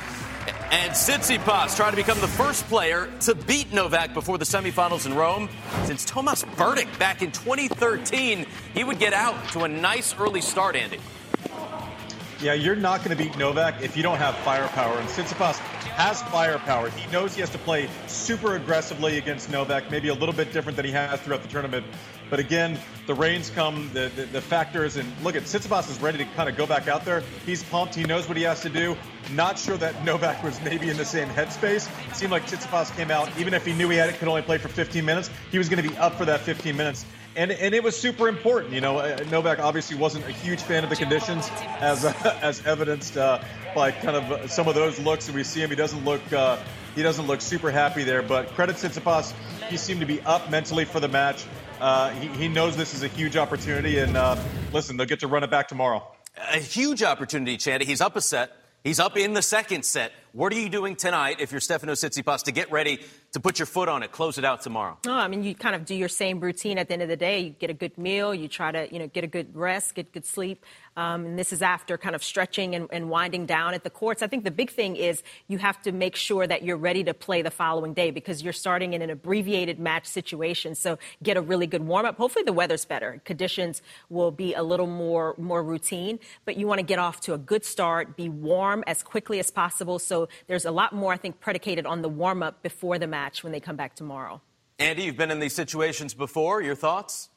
And 0.72 0.94
Tsitsipas 0.94 1.76
trying 1.76 1.92
to 1.92 1.98
become 1.98 2.18
the 2.22 2.28
first 2.30 2.66
player 2.68 3.12
to 3.22 3.36
beat 3.36 3.74
Novak 3.74 4.14
before 4.14 4.38
the 4.38 4.46
semifinals 4.46 5.06
in 5.06 5.14
Rome. 5.14 5.50
Since 5.84 6.06
Tomas 6.06 6.46
Berdych 6.56 6.98
back 6.98 7.22
in 7.22 7.34
2013, 7.34 8.46
he 8.74 8.84
would 8.86 8.98
get 8.98 9.12
out 9.12 9.36
to 9.50 9.66
a 9.66 9.68
nice 9.68 10.18
early 10.18 10.40
start, 10.40 10.78
Andy. 10.78 11.00
Yeah, 12.40 12.54
you're 12.54 12.78
not 12.78 13.04
going 13.04 13.16
to 13.16 13.22
beat 13.22 13.38
Novak 13.38 13.82
if 13.82 13.98
you 13.98 14.04
don't 14.04 14.18
have 14.18 14.34
firepower. 14.38 14.98
And 14.98 15.10
Tsitsipas 15.10 15.58
has 15.96 16.22
firepower. 16.24 16.90
He 16.92 17.12
knows 17.12 17.36
he 17.36 17.42
has 17.42 17.50
to 17.50 17.58
play 17.58 17.90
super 18.08 18.56
aggressively 18.56 19.18
against 19.18 19.52
Novak, 19.52 19.92
maybe 19.92 20.08
a 20.08 20.14
little 20.14 20.36
bit 20.36 20.54
different 20.54 20.78
than 20.78 20.86
he 20.86 20.92
has 20.94 21.20
throughout 21.20 21.42
the 21.42 21.50
tournament. 21.50 21.86
But 22.34 22.40
again, 22.40 22.80
the 23.06 23.14
rains 23.14 23.52
come, 23.52 23.92
the, 23.94 24.12
the, 24.16 24.26
the 24.26 24.42
factors, 24.42 24.96
and 24.96 25.08
look 25.22 25.36
at 25.36 25.44
Tsitsipas 25.44 25.88
is 25.92 26.02
ready 26.02 26.18
to 26.18 26.26
kind 26.34 26.50
of 26.50 26.58
go 26.58 26.66
back 26.66 26.88
out 26.88 27.06
there. 27.06 27.22
He's 27.46 27.62
pumped. 27.62 27.94
He 27.94 28.06
knows 28.06 28.28
what 28.28 28.38
he 28.38 28.42
has 28.42 28.60
to 28.62 28.70
do. 28.70 28.98
Not 29.34 29.60
sure 29.60 29.78
that 29.78 30.04
Novak 30.04 30.44
was 30.44 30.60
maybe 30.64 30.90
in 30.90 30.98
the 30.98 31.06
same 31.06 31.28
headspace. 31.28 31.88
It 32.10 32.16
seemed 32.16 32.32
like 32.32 32.48
Tsitsipas 32.48 32.96
came 32.96 33.12
out, 33.12 33.30
even 33.38 33.54
if 33.54 33.64
he 33.68 33.74
knew 33.74 33.88
he 33.88 33.98
had 33.98 34.10
it, 34.10 34.18
could 34.18 34.28
only 34.28 34.42
play 34.42 34.58
for 34.58 34.68
15 34.68 35.06
minutes, 35.06 35.30
he 35.52 35.60
was 35.60 35.70
going 35.70 35.84
to 35.84 35.88
be 35.88 35.96
up 35.98 36.16
for 36.16 36.26
that 36.26 36.40
15 36.40 36.76
minutes 36.76 37.06
and 37.36 37.52
and 37.52 37.74
it 37.74 37.84
was 37.84 38.00
super 38.00 38.28
important. 38.28 38.74
You 38.74 38.82
know, 38.82 39.00
uh, 39.00 39.24
Novak 39.32 39.60
obviously 39.60 39.98
wasn't 39.98 40.26
a 40.28 40.32
huge 40.32 40.62
fan 40.62 40.84
of 40.84 40.90
the 40.90 40.96
conditions, 40.96 41.50
as 41.80 42.06
uh, 42.06 42.40
as 42.44 42.66
evidenced 42.66 43.18
uh, 43.18 43.44
by 43.76 43.92
kind 43.92 44.16
of 44.16 44.52
some 44.52 44.68
of 44.68 44.76
those 44.76 45.00
looks 45.00 45.26
that 45.26 45.36
we 45.36 45.44
see 45.44 45.62
him. 45.62 45.70
He 45.70 45.76
doesn't 45.76 46.06
look 46.06 46.22
uh, 46.32 46.58
he 46.96 47.02
doesn't 47.02 47.26
look 47.26 47.42
super 47.42 47.72
happy 47.72 48.04
there. 48.04 48.22
But 48.22 48.50
credit 48.50 48.76
Tsitsipas, 48.76 49.34
he 49.68 49.78
seemed 49.78 50.02
to 50.02 50.06
be 50.06 50.22
up 50.22 50.50
mentally 50.52 50.86
for 50.86 51.00
the 51.00 51.08
match. 51.08 51.46
Uh, 51.84 52.12
he, 52.12 52.30
he 52.30 52.48
knows 52.48 52.78
this 52.78 52.94
is 52.94 53.04
a 53.04 53.10
huge 53.10 53.36
opportunity, 53.36 54.00
and 54.00 54.16
uh, 54.16 54.38
listen, 54.72 54.96
they'll 54.96 55.06
get 55.06 55.20
to 55.20 55.28
run 55.28 55.44
it 55.44 55.52
back 55.52 55.68
tomorrow. 55.68 56.02
A 56.54 56.58
huge 56.58 57.04
opportunity, 57.04 57.58
Chandy. 57.58 57.84
He's 57.84 58.00
up 58.00 58.16
a 58.16 58.22
set. 58.22 58.56
He's 58.86 59.02
up 59.02 59.18
in 59.18 59.34
the 59.34 59.42
second 59.42 59.84
set. 59.84 60.14
What 60.32 60.54
are 60.54 60.56
you 60.58 60.70
doing 60.70 60.96
tonight 60.96 61.42
if 61.42 61.52
you're 61.52 61.60
Stefano 61.60 61.92
Tsitsipas 61.92 62.44
to 62.44 62.54
get 62.54 62.72
ready 62.72 63.02
to 63.34 63.40
put 63.40 63.58
your 63.58 63.66
foot 63.66 63.90
on 63.90 64.04
it, 64.04 64.12
close 64.12 64.38
it 64.38 64.46
out 64.46 64.62
tomorrow? 64.62 64.98
No, 65.06 65.14
I 65.14 65.28
mean 65.28 65.44
you 65.44 65.56
kind 65.56 65.76
of 65.76 65.86
do 65.86 65.96
your 65.96 66.08
same 66.08 66.40
routine 66.40 66.78
at 66.78 66.88
the 66.88 66.94
end 66.94 67.02
of 67.02 67.10
the 67.10 67.18
day. 67.18 67.40
You 67.40 67.50
get 67.50 67.70
a 67.70 67.74
good 67.74 67.98
meal, 67.98 68.34
you 68.34 68.48
try 68.48 68.72
to 68.72 68.92
you 68.94 69.00
know 69.00 69.08
get 69.08 69.24
a 69.24 69.28
good 69.28 69.56
rest, 69.56 69.96
get 69.96 70.12
good 70.14 70.26
sleep. 70.26 70.64
Um, 70.96 71.26
and 71.26 71.40
this 71.40 71.52
is 71.52 71.64
after 71.64 71.98
kind 71.98 72.14
of 72.14 72.24
stretching 72.24 72.76
and, 72.76 72.88
and, 72.92 73.10
winding 73.10 73.48
down 73.48 73.74
at 73.74 73.84
the 73.84 73.90
courts. 73.90 74.22
I 74.22 74.28
think 74.28 74.44
the 74.44 74.52
big 74.52 74.70
thing 74.70 74.96
is 74.96 75.24
you 75.48 75.58
have 75.58 75.82
to 75.82 75.92
make 75.92 76.16
sure 76.16 76.46
that 76.46 76.62
you're 76.62 76.78
ready 76.78 77.04
to 77.06 77.16
play 77.16 77.42
the 77.42 77.50
following 77.50 77.96
day 77.96 78.12
because 78.12 78.44
you're 78.44 78.54
starting 78.54 78.94
in 78.94 79.02
an 79.02 79.10
abbreviated 79.10 79.80
match 79.80 80.06
situation. 80.06 80.76
So 80.76 81.00
get 81.24 81.36
a 81.36 81.42
really 81.42 81.66
good 81.66 81.84
warm 81.84 82.06
up. 82.06 82.18
Hopefully 82.18 82.44
the 82.44 82.54
weather's 82.54 82.86
better. 82.86 83.20
Conditions 83.26 83.82
will 84.10 84.30
be 84.30 84.54
a 84.54 84.62
little 84.62 84.86
more 84.86 85.34
more 85.40 85.64
routine, 85.64 86.20
but 86.46 86.58
you 86.58 86.68
want 86.68 86.78
to 86.78 86.86
get 86.86 87.00
off 87.00 87.22
to 87.22 87.34
a 87.34 87.40
good 87.40 87.66
start, 87.66 88.16
be 88.16 88.30
warm 88.30 88.84
as 88.86 89.02
quickly 89.02 89.40
as 89.40 89.50
possible. 89.50 89.98
So 89.98 90.30
there's 90.46 90.66
a 90.66 90.72
lot 90.72 90.94
more 90.94 91.12
I 91.12 91.18
think 91.18 91.40
predicated 91.40 91.88
on 91.88 92.04
the 92.04 92.10
warm 92.10 92.44
up 92.44 92.62
before 92.62 93.00
the 93.00 93.08
match 93.08 93.23
when 93.44 93.54
they 93.54 93.60
come 93.60 93.76
back 93.76 93.96
tomorrow. 93.96 94.42
Andy, 94.80 95.04
you've 95.04 95.18
been 95.18 95.32
in 95.32 95.40
these 95.40 95.56
situations 95.56 96.14
before. 96.14 96.62
Your 96.62 96.76
thoughts? 96.76 97.30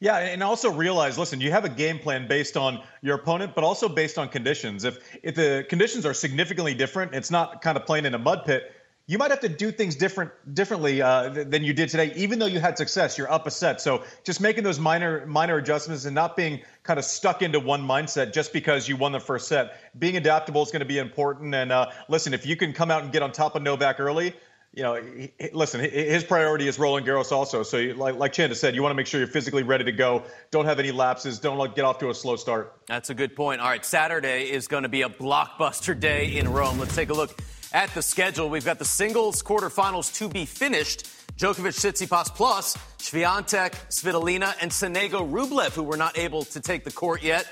Yeah, 0.00 0.18
and 0.18 0.42
also 0.42 0.68
realize, 0.72 1.16
listen, 1.16 1.40
you 1.40 1.52
have 1.52 1.64
a 1.64 1.68
game 1.68 2.00
plan 2.00 2.26
based 2.26 2.56
on 2.56 2.82
your 3.02 3.14
opponent, 3.14 3.54
but 3.54 3.62
also 3.62 3.88
based 3.88 4.18
on 4.18 4.28
conditions. 4.28 4.82
If 4.82 4.98
if 5.22 5.36
the 5.36 5.64
conditions 5.68 6.04
are 6.04 6.12
significantly 6.12 6.74
different, 6.74 7.14
it's 7.14 7.30
not 7.30 7.62
kind 7.62 7.76
of 7.76 7.86
playing 7.86 8.04
in 8.04 8.14
a 8.14 8.18
mud 8.18 8.44
pit. 8.44 8.72
You 9.12 9.18
might 9.18 9.30
have 9.30 9.40
to 9.40 9.48
do 9.50 9.70
things 9.70 9.94
different 9.94 10.30
differently 10.54 11.02
uh, 11.02 11.28
than 11.28 11.62
you 11.62 11.74
did 11.74 11.90
today, 11.90 12.14
even 12.16 12.38
though 12.38 12.46
you 12.46 12.60
had 12.60 12.78
success. 12.78 13.18
You're 13.18 13.30
up 13.30 13.46
a 13.46 13.50
set, 13.50 13.78
so 13.78 14.04
just 14.24 14.40
making 14.40 14.64
those 14.64 14.78
minor 14.78 15.26
minor 15.26 15.58
adjustments 15.58 16.06
and 16.06 16.14
not 16.14 16.34
being 16.34 16.62
kind 16.82 16.98
of 16.98 17.04
stuck 17.04 17.42
into 17.42 17.60
one 17.60 17.82
mindset 17.82 18.32
just 18.32 18.54
because 18.54 18.88
you 18.88 18.96
won 18.96 19.12
the 19.12 19.20
first 19.20 19.48
set. 19.48 19.76
Being 19.98 20.16
adaptable 20.16 20.62
is 20.62 20.70
going 20.70 20.80
to 20.80 20.86
be 20.86 20.96
important. 20.96 21.54
And 21.54 21.70
uh, 21.70 21.90
listen, 22.08 22.32
if 22.32 22.46
you 22.46 22.56
can 22.56 22.72
come 22.72 22.90
out 22.90 23.02
and 23.02 23.12
get 23.12 23.22
on 23.22 23.32
top 23.32 23.54
of 23.54 23.60
Novak 23.60 24.00
early, 24.00 24.32
you 24.72 24.82
know, 24.82 24.98
listen, 25.52 25.80
his 25.80 26.24
priority 26.24 26.66
is 26.66 26.78
Roland 26.78 27.06
Garros 27.06 27.32
also. 27.32 27.62
So, 27.62 27.76
you, 27.76 27.92
like, 27.92 28.14
like 28.14 28.32
Chanda 28.32 28.54
said, 28.54 28.74
you 28.74 28.80
want 28.80 28.92
to 28.92 28.96
make 28.96 29.06
sure 29.06 29.20
you're 29.20 29.28
physically 29.28 29.62
ready 29.62 29.84
to 29.84 29.92
go. 29.92 30.22
Don't 30.50 30.64
have 30.64 30.78
any 30.78 30.90
lapses. 30.90 31.38
Don't 31.38 31.76
get 31.76 31.84
off 31.84 31.98
to 31.98 32.08
a 32.08 32.14
slow 32.14 32.36
start. 32.36 32.80
That's 32.86 33.10
a 33.10 33.14
good 33.14 33.36
point. 33.36 33.60
All 33.60 33.68
right, 33.68 33.84
Saturday 33.84 34.50
is 34.50 34.68
going 34.68 34.84
to 34.84 34.88
be 34.88 35.02
a 35.02 35.10
blockbuster 35.10 36.00
day 36.00 36.38
in 36.38 36.50
Rome. 36.50 36.78
Let's 36.78 36.94
take 36.94 37.10
a 37.10 37.12
look 37.12 37.38
at 37.72 37.92
the 37.94 38.02
schedule. 38.02 38.48
We've 38.48 38.64
got 38.64 38.78
the 38.78 38.84
singles 38.84 39.42
quarterfinals 39.42 40.14
to 40.18 40.28
be 40.28 40.46
finished. 40.46 41.06
Djokovic, 41.36 41.74
Tsitsipas, 41.74 42.34
plus 42.34 42.76
Swiatek, 42.98 43.72
Svitolina, 43.88 44.54
and 44.60 44.70
Sonego 44.70 45.28
Rublev, 45.28 45.72
who 45.72 45.82
were 45.82 45.96
not 45.96 46.18
able 46.18 46.44
to 46.44 46.60
take 46.60 46.84
the 46.84 46.92
court 46.92 47.22
yet. 47.22 47.48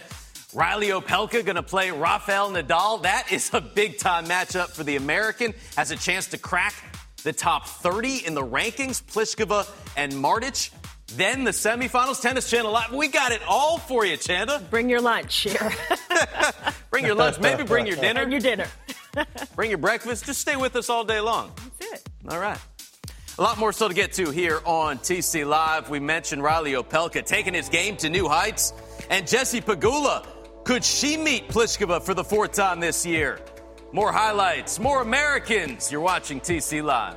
Riley 0.52 0.88
Opelka 0.88 1.44
going 1.44 1.56
to 1.56 1.62
play 1.62 1.90
Rafael 1.90 2.50
Nadal. 2.50 3.02
That 3.02 3.32
is 3.32 3.50
a 3.54 3.60
big 3.60 3.98
time 3.98 4.26
matchup 4.26 4.70
for 4.70 4.84
the 4.84 4.96
American. 4.96 5.54
Has 5.76 5.90
a 5.90 5.96
chance 5.96 6.26
to 6.28 6.38
crack 6.38 6.74
the 7.22 7.32
top 7.32 7.66
30 7.66 8.26
in 8.26 8.34
the 8.34 8.42
rankings, 8.42 9.02
Pliskova 9.02 9.70
and 9.96 10.12
Martic. 10.12 10.70
Then 11.16 11.44
the 11.44 11.50
semifinals, 11.50 12.20
Tennis 12.20 12.48
Channel 12.48 12.70
Live. 12.70 12.92
We 12.92 13.08
got 13.08 13.32
it 13.32 13.42
all 13.48 13.78
for 13.78 14.04
you, 14.04 14.16
Chanda. 14.16 14.64
Bring 14.70 14.88
your 14.88 15.00
lunch 15.00 15.40
here. 15.40 15.72
bring 16.90 17.04
your 17.04 17.14
lunch. 17.14 17.40
Maybe 17.40 17.64
bring 17.64 17.86
your 17.86 17.96
dinner. 17.96 18.22
And 18.22 18.30
your 18.30 18.40
dinner. 18.40 18.66
bring 19.56 19.70
your 19.70 19.78
breakfast. 19.78 20.24
Just 20.24 20.40
stay 20.40 20.56
with 20.56 20.76
us 20.76 20.88
all 20.88 21.04
day 21.04 21.20
long. 21.20 21.52
That's 21.78 21.92
it. 21.92 22.08
All 22.28 22.38
right. 22.38 22.58
A 23.38 23.42
lot 23.42 23.58
more 23.58 23.72
still 23.72 23.88
to 23.88 23.94
get 23.94 24.12
to 24.14 24.30
here 24.30 24.60
on 24.66 24.98
TC 24.98 25.46
Live. 25.46 25.88
We 25.88 25.98
mentioned 25.98 26.42
Riley 26.42 26.72
Opelka 26.72 27.24
taking 27.24 27.54
his 27.54 27.68
game 27.68 27.96
to 27.98 28.10
new 28.10 28.28
heights. 28.28 28.74
And 29.08 29.26
Jessie 29.26 29.60
Pegula, 29.60 30.26
could 30.64 30.84
she 30.84 31.16
meet 31.16 31.48
Pliskova 31.48 32.02
for 32.02 32.12
the 32.12 32.24
fourth 32.24 32.52
time 32.52 32.80
this 32.80 33.06
year? 33.06 33.40
More 33.92 34.12
highlights, 34.12 34.78
more 34.78 35.00
Americans. 35.00 35.90
You're 35.90 36.00
watching 36.00 36.40
TC 36.40 36.82
Live. 36.82 37.16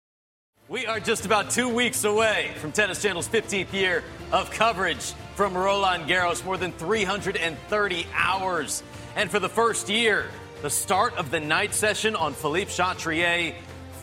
We 0.71 0.85
are 0.85 1.01
just 1.01 1.25
about 1.25 1.49
two 1.49 1.67
weeks 1.67 2.05
away 2.05 2.53
from 2.55 2.71
Tennis 2.71 3.01
Channel's 3.01 3.27
15th 3.27 3.73
year 3.73 4.05
of 4.31 4.51
coverage 4.51 5.11
from 5.35 5.53
Roland 5.53 6.05
Garros, 6.05 6.45
more 6.45 6.55
than 6.55 6.71
330 6.71 8.07
hours. 8.13 8.81
And 9.17 9.29
for 9.29 9.39
the 9.39 9.49
first 9.49 9.89
year, 9.89 10.27
the 10.61 10.69
start 10.69 11.13
of 11.17 11.29
the 11.29 11.41
night 11.41 11.73
session 11.73 12.15
on 12.15 12.31
Philippe 12.31 12.71
Chatrier. 12.71 13.53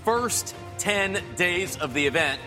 First 0.05 0.55
10 0.77 1.23
days 1.37 1.79
of 1.79 1.95
the 1.95 2.07
event. 2.07 2.39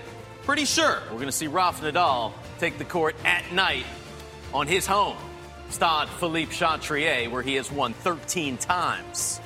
Pretty 0.43 0.65
sure 0.65 1.01
we're 1.05 1.15
going 1.15 1.25
to 1.25 1.31
see 1.31 1.47
Rafa 1.47 1.91
Nadal 1.91 2.31
take 2.59 2.77
the 2.77 2.85
court 2.85 3.15
at 3.25 3.51
night 3.51 3.87
on 4.53 4.67
his 4.67 4.85
home, 4.85 5.17
Stade 5.71 6.09
Philippe 6.19 6.53
Chatrier, 6.53 7.27
where 7.31 7.41
he 7.41 7.55
has 7.55 7.71
won 7.71 7.93
13 7.93 8.59
times. 8.59 9.40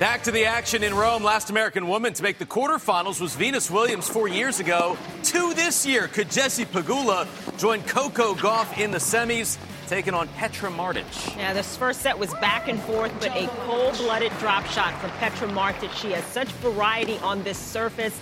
Back 0.00 0.24
to 0.24 0.32
the 0.32 0.46
action 0.46 0.82
in 0.82 0.92
Rome. 0.92 1.22
Last 1.22 1.50
American 1.50 1.86
woman 1.86 2.12
to 2.14 2.22
make 2.24 2.38
the 2.38 2.46
quarterfinals 2.46 3.20
was 3.20 3.36
Venus 3.36 3.70
Williams 3.70 4.08
four 4.08 4.26
years 4.26 4.58
ago. 4.58 4.96
Two 5.22 5.54
this 5.54 5.86
year. 5.86 6.08
Could 6.08 6.32
Jessie 6.32 6.64
Pegula 6.64 7.28
join 7.58 7.80
Coco 7.82 8.34
Gauff 8.34 8.76
in 8.76 8.90
the 8.90 8.98
semis? 8.98 9.56
Taking 9.86 10.14
on 10.14 10.28
Petra 10.28 10.70
Martic. 10.70 11.36
Yeah, 11.36 11.52
this 11.52 11.76
first 11.76 12.00
set 12.00 12.18
was 12.18 12.32
back 12.34 12.68
and 12.68 12.80
forth, 12.80 13.12
but 13.20 13.36
a 13.36 13.46
cold-blooded 13.66 14.32
drop 14.38 14.64
shot 14.66 14.98
from 14.98 15.10
Petra 15.12 15.46
Martic. 15.48 15.92
She 15.92 16.12
has 16.12 16.24
such 16.24 16.48
variety 16.48 17.18
on 17.18 17.42
this 17.42 17.58
surface, 17.58 18.18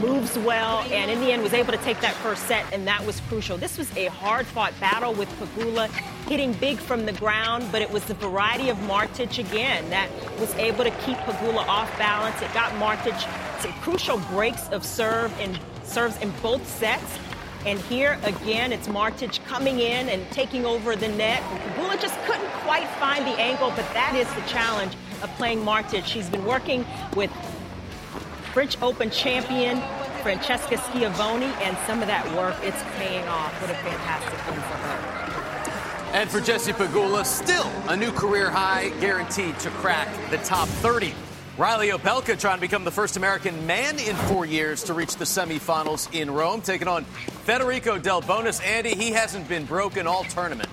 moves 0.00 0.36
well, 0.38 0.80
and 0.90 1.10
in 1.10 1.20
the 1.20 1.30
end 1.30 1.42
was 1.42 1.52
able 1.52 1.72
to 1.72 1.78
take 1.78 2.00
that 2.00 2.14
first 2.14 2.46
set, 2.48 2.64
and 2.72 2.86
that 2.88 3.06
was 3.06 3.20
crucial. 3.28 3.56
This 3.56 3.78
was 3.78 3.96
a 3.96 4.06
hard-fought 4.06 4.78
battle 4.80 5.14
with 5.14 5.28
Pegula 5.38 5.88
hitting 6.28 6.52
big 6.54 6.78
from 6.78 7.06
the 7.06 7.12
ground, 7.12 7.68
but 7.70 7.80
it 7.80 7.90
was 7.90 8.04
the 8.04 8.14
variety 8.14 8.68
of 8.68 8.76
Martic 8.78 9.38
again 9.38 9.88
that 9.90 10.10
was 10.40 10.52
able 10.56 10.82
to 10.82 10.90
keep 10.90 11.16
Pegula 11.18 11.66
off 11.68 11.96
balance. 11.96 12.42
It 12.42 12.52
got 12.52 12.72
Martic 12.72 13.16
some 13.60 13.72
crucial 13.74 14.18
breaks 14.30 14.68
of 14.70 14.84
serve 14.84 15.32
and 15.38 15.58
serves 15.84 16.16
in 16.18 16.32
both 16.42 16.66
sets. 16.68 17.18
And 17.66 17.78
here 17.80 18.18
again, 18.24 18.72
it's 18.72 18.88
Martic 18.88 19.44
coming 19.46 19.80
in 19.80 20.08
and 20.08 20.30
taking 20.30 20.66
over 20.66 20.96
the 20.96 21.08
net. 21.08 21.42
Pegula 21.42 22.00
just 22.00 22.18
couldn't 22.24 22.50
quite 22.62 22.86
find 22.98 23.26
the 23.26 23.40
angle, 23.40 23.70
but 23.70 23.88
that 23.94 24.14
is 24.14 24.28
the 24.34 24.48
challenge 24.48 24.94
of 25.22 25.30
playing 25.36 25.60
Martic. 25.60 26.04
She's 26.04 26.28
been 26.28 26.44
working 26.44 26.84
with 27.16 27.30
French 28.52 28.80
Open 28.82 29.10
champion 29.10 29.82
Francesca 30.24 30.78
Schiavone, 30.78 31.52
and 31.60 31.76
some 31.86 32.00
of 32.00 32.08
that 32.08 32.24
work, 32.34 32.56
it's 32.62 32.82
paying 32.96 33.28
off. 33.28 33.52
What 33.60 33.70
a 33.70 33.74
fantastic 33.74 34.46
win 34.48 34.56
for 34.56 34.78
her. 34.78 36.14
And 36.14 36.30
for 36.30 36.40
Jessie 36.40 36.72
Pegula, 36.72 37.26
still 37.26 37.70
a 37.88 37.94
new 37.94 38.10
career 38.10 38.48
high, 38.48 38.88
guaranteed 39.00 39.58
to 39.58 39.68
crack 39.68 40.08
the 40.30 40.38
top 40.38 40.66
30. 40.66 41.12
Riley 41.56 41.90
Opelka 41.90 42.38
trying 42.38 42.56
to 42.56 42.60
become 42.60 42.82
the 42.82 42.90
first 42.90 43.16
American 43.16 43.64
man 43.64 44.00
in 44.00 44.16
four 44.16 44.44
years 44.44 44.82
to 44.84 44.94
reach 44.94 45.14
the 45.14 45.24
semifinals 45.24 46.12
in 46.12 46.28
Rome, 46.32 46.60
taking 46.60 46.88
on 46.88 47.04
Federico 47.04 47.96
Delbonis. 47.96 48.60
Andy, 48.64 48.96
he 48.96 49.12
hasn't 49.12 49.48
been 49.48 49.64
broken 49.64 50.08
all 50.08 50.24
tournament. 50.24 50.68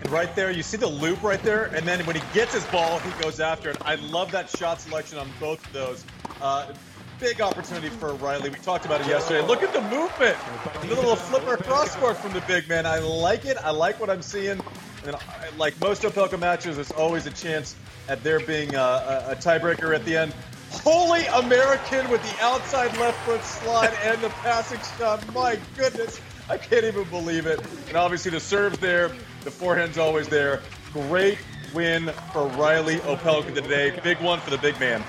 And 0.00 0.10
right 0.10 0.34
there, 0.34 0.50
you 0.50 0.64
see 0.64 0.76
the 0.76 0.88
loop 0.88 1.22
right 1.22 1.40
there, 1.44 1.66
and 1.66 1.86
then 1.86 2.04
when 2.04 2.16
he 2.16 2.22
gets 2.34 2.52
his 2.52 2.64
ball, 2.66 2.98
he 2.98 3.22
goes 3.22 3.38
after 3.38 3.70
it. 3.70 3.76
I 3.82 3.94
love 3.94 4.32
that 4.32 4.50
shot 4.50 4.80
selection 4.80 5.18
on 5.18 5.28
both 5.38 5.64
of 5.64 5.72
those. 5.72 6.04
Uh, 6.40 6.72
big 7.20 7.40
opportunity 7.40 7.90
for 7.90 8.14
Riley. 8.14 8.50
We 8.50 8.56
talked 8.56 8.86
about 8.86 9.02
it 9.02 9.06
yesterday. 9.06 9.46
Look 9.46 9.62
at 9.62 9.72
the 9.72 9.82
movement. 9.82 10.36
The 10.80 10.96
little 10.96 11.14
flipper 11.14 11.56
crosscourt 11.56 12.16
from 12.16 12.32
the 12.32 12.40
big 12.48 12.68
man. 12.68 12.86
I 12.86 12.98
like 12.98 13.44
it. 13.44 13.56
I 13.58 13.70
like 13.70 14.00
what 14.00 14.10
I'm 14.10 14.22
seeing. 14.22 14.60
And 15.06 15.16
like 15.58 15.78
most 15.80 16.02
Opelka 16.02 16.38
matches, 16.38 16.76
there's 16.76 16.90
always 16.92 17.26
a 17.26 17.30
chance 17.30 17.74
at 18.08 18.22
there 18.22 18.40
being 18.40 18.74
a, 18.74 18.78
a, 18.78 19.32
a 19.32 19.36
tiebreaker 19.36 19.94
at 19.94 20.04
the 20.04 20.16
end. 20.16 20.34
Holy 20.70 21.24
American 21.26 22.08
with 22.10 22.22
the 22.22 22.44
outside 22.44 22.96
left 22.98 23.18
foot 23.26 23.42
slide 23.42 23.92
and 24.04 24.20
the 24.20 24.28
passing 24.28 24.78
shot. 24.98 25.34
My 25.34 25.58
goodness, 25.76 26.20
I 26.48 26.58
can't 26.58 26.84
even 26.84 27.04
believe 27.04 27.46
it. 27.46 27.60
And 27.88 27.96
obviously 27.96 28.30
the 28.30 28.40
serves 28.40 28.78
there, 28.78 29.10
the 29.42 29.50
forehand's 29.50 29.98
always 29.98 30.28
there. 30.28 30.60
Great 30.92 31.38
win 31.74 32.08
for 32.32 32.46
Riley 32.48 32.96
Opelka 32.98 33.54
today. 33.54 33.98
Big 34.02 34.20
one 34.20 34.40
for 34.40 34.50
the 34.50 34.58
big 34.58 34.78
man. 34.80 35.02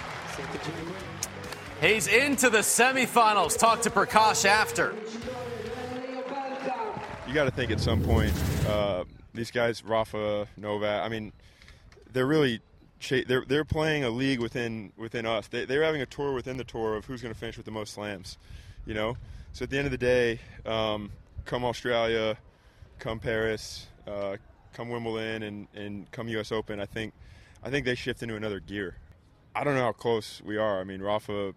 He's 1.81 2.07
into 2.07 2.49
the 2.49 2.59
semifinals. 2.59 3.57
Talk 3.57 3.81
to 3.81 3.89
Prakash 3.89 4.45
after. 4.45 4.93
You 7.31 7.35
got 7.35 7.45
to 7.45 7.51
think 7.51 7.71
at 7.71 7.79
some 7.79 8.03
point, 8.03 8.33
uh, 8.67 9.05
these 9.33 9.51
guys, 9.51 9.85
Rafa, 9.85 10.49
Novak. 10.57 11.05
I 11.05 11.07
mean, 11.07 11.31
they're 12.11 12.27
really 12.27 12.59
they're 13.09 13.45
they're 13.47 13.63
playing 13.63 14.03
a 14.03 14.09
league 14.09 14.41
within 14.41 14.91
within 14.97 15.25
us. 15.25 15.47
They, 15.47 15.63
they're 15.63 15.81
having 15.81 16.01
a 16.01 16.05
tour 16.05 16.33
within 16.33 16.57
the 16.57 16.65
tour 16.65 16.97
of 16.97 17.05
who's 17.05 17.21
going 17.21 17.33
to 17.33 17.39
finish 17.39 17.55
with 17.55 17.65
the 17.65 17.71
most 17.71 17.93
slams. 17.93 18.37
You 18.85 18.95
know, 18.95 19.15
so 19.53 19.63
at 19.63 19.69
the 19.69 19.77
end 19.77 19.85
of 19.85 19.91
the 19.91 19.97
day, 19.97 20.41
um, 20.65 21.09
come 21.45 21.63
Australia, 21.63 22.35
come 22.99 23.17
Paris, 23.17 23.87
uh, 24.05 24.35
come 24.73 24.89
Wimbledon, 24.89 25.43
and, 25.43 25.67
and 25.73 26.11
come 26.11 26.27
U.S. 26.27 26.51
Open. 26.51 26.81
I 26.81 26.85
think 26.85 27.13
I 27.63 27.69
think 27.69 27.85
they 27.85 27.95
shift 27.95 28.21
into 28.21 28.35
another 28.35 28.59
gear. 28.59 28.97
I 29.55 29.63
don't 29.63 29.75
know 29.75 29.83
how 29.83 29.93
close 29.93 30.41
we 30.43 30.57
are. 30.57 30.81
I 30.81 30.83
mean, 30.83 31.01
Rafa 31.01 31.53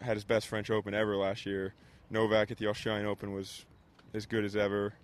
had 0.00 0.14
his 0.14 0.24
best 0.24 0.46
French 0.46 0.70
Open 0.70 0.94
ever 0.94 1.16
last 1.16 1.46
year. 1.46 1.74
Novak 2.10 2.52
at 2.52 2.58
the 2.58 2.68
Australian 2.68 3.06
Open 3.06 3.32
was 3.32 3.66
as 4.14 4.24
good 4.24 4.44
as 4.44 4.54
ever. 4.54 4.94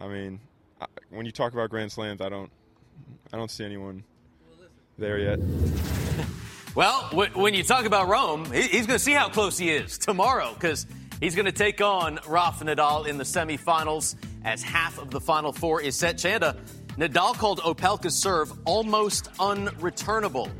I 0.00 0.08
mean, 0.08 0.40
I, 0.80 0.86
when 1.10 1.26
you 1.26 1.32
talk 1.32 1.52
about 1.52 1.70
Grand 1.70 1.92
Slams, 1.92 2.20
I 2.20 2.28
don't 2.28 2.50
I 3.32 3.36
don't 3.36 3.50
see 3.50 3.64
anyone 3.64 4.02
there 4.98 5.18
yet. 5.18 5.38
well, 6.74 7.02
when 7.34 7.54
you 7.54 7.62
talk 7.62 7.84
about 7.84 8.08
Rome, 8.08 8.50
he's 8.50 8.86
going 8.86 8.98
to 8.98 8.98
see 8.98 9.12
how 9.12 9.28
close 9.28 9.58
he 9.58 9.70
is 9.70 9.98
tomorrow 9.98 10.52
because 10.54 10.86
he's 11.20 11.34
going 11.34 11.46
to 11.46 11.52
take 11.52 11.80
on 11.80 12.18
Rafa 12.26 12.64
Nadal 12.64 13.06
in 13.06 13.18
the 13.18 13.24
semifinals 13.24 14.16
as 14.44 14.62
half 14.62 14.98
of 14.98 15.10
the 15.10 15.20
final 15.20 15.52
four 15.52 15.80
is 15.80 15.96
set. 15.96 16.18
Chanda, 16.18 16.56
Nadal 16.96 17.34
called 17.34 17.60
Opelka's 17.60 18.16
serve 18.16 18.52
almost 18.64 19.32
unreturnable. 19.34 20.50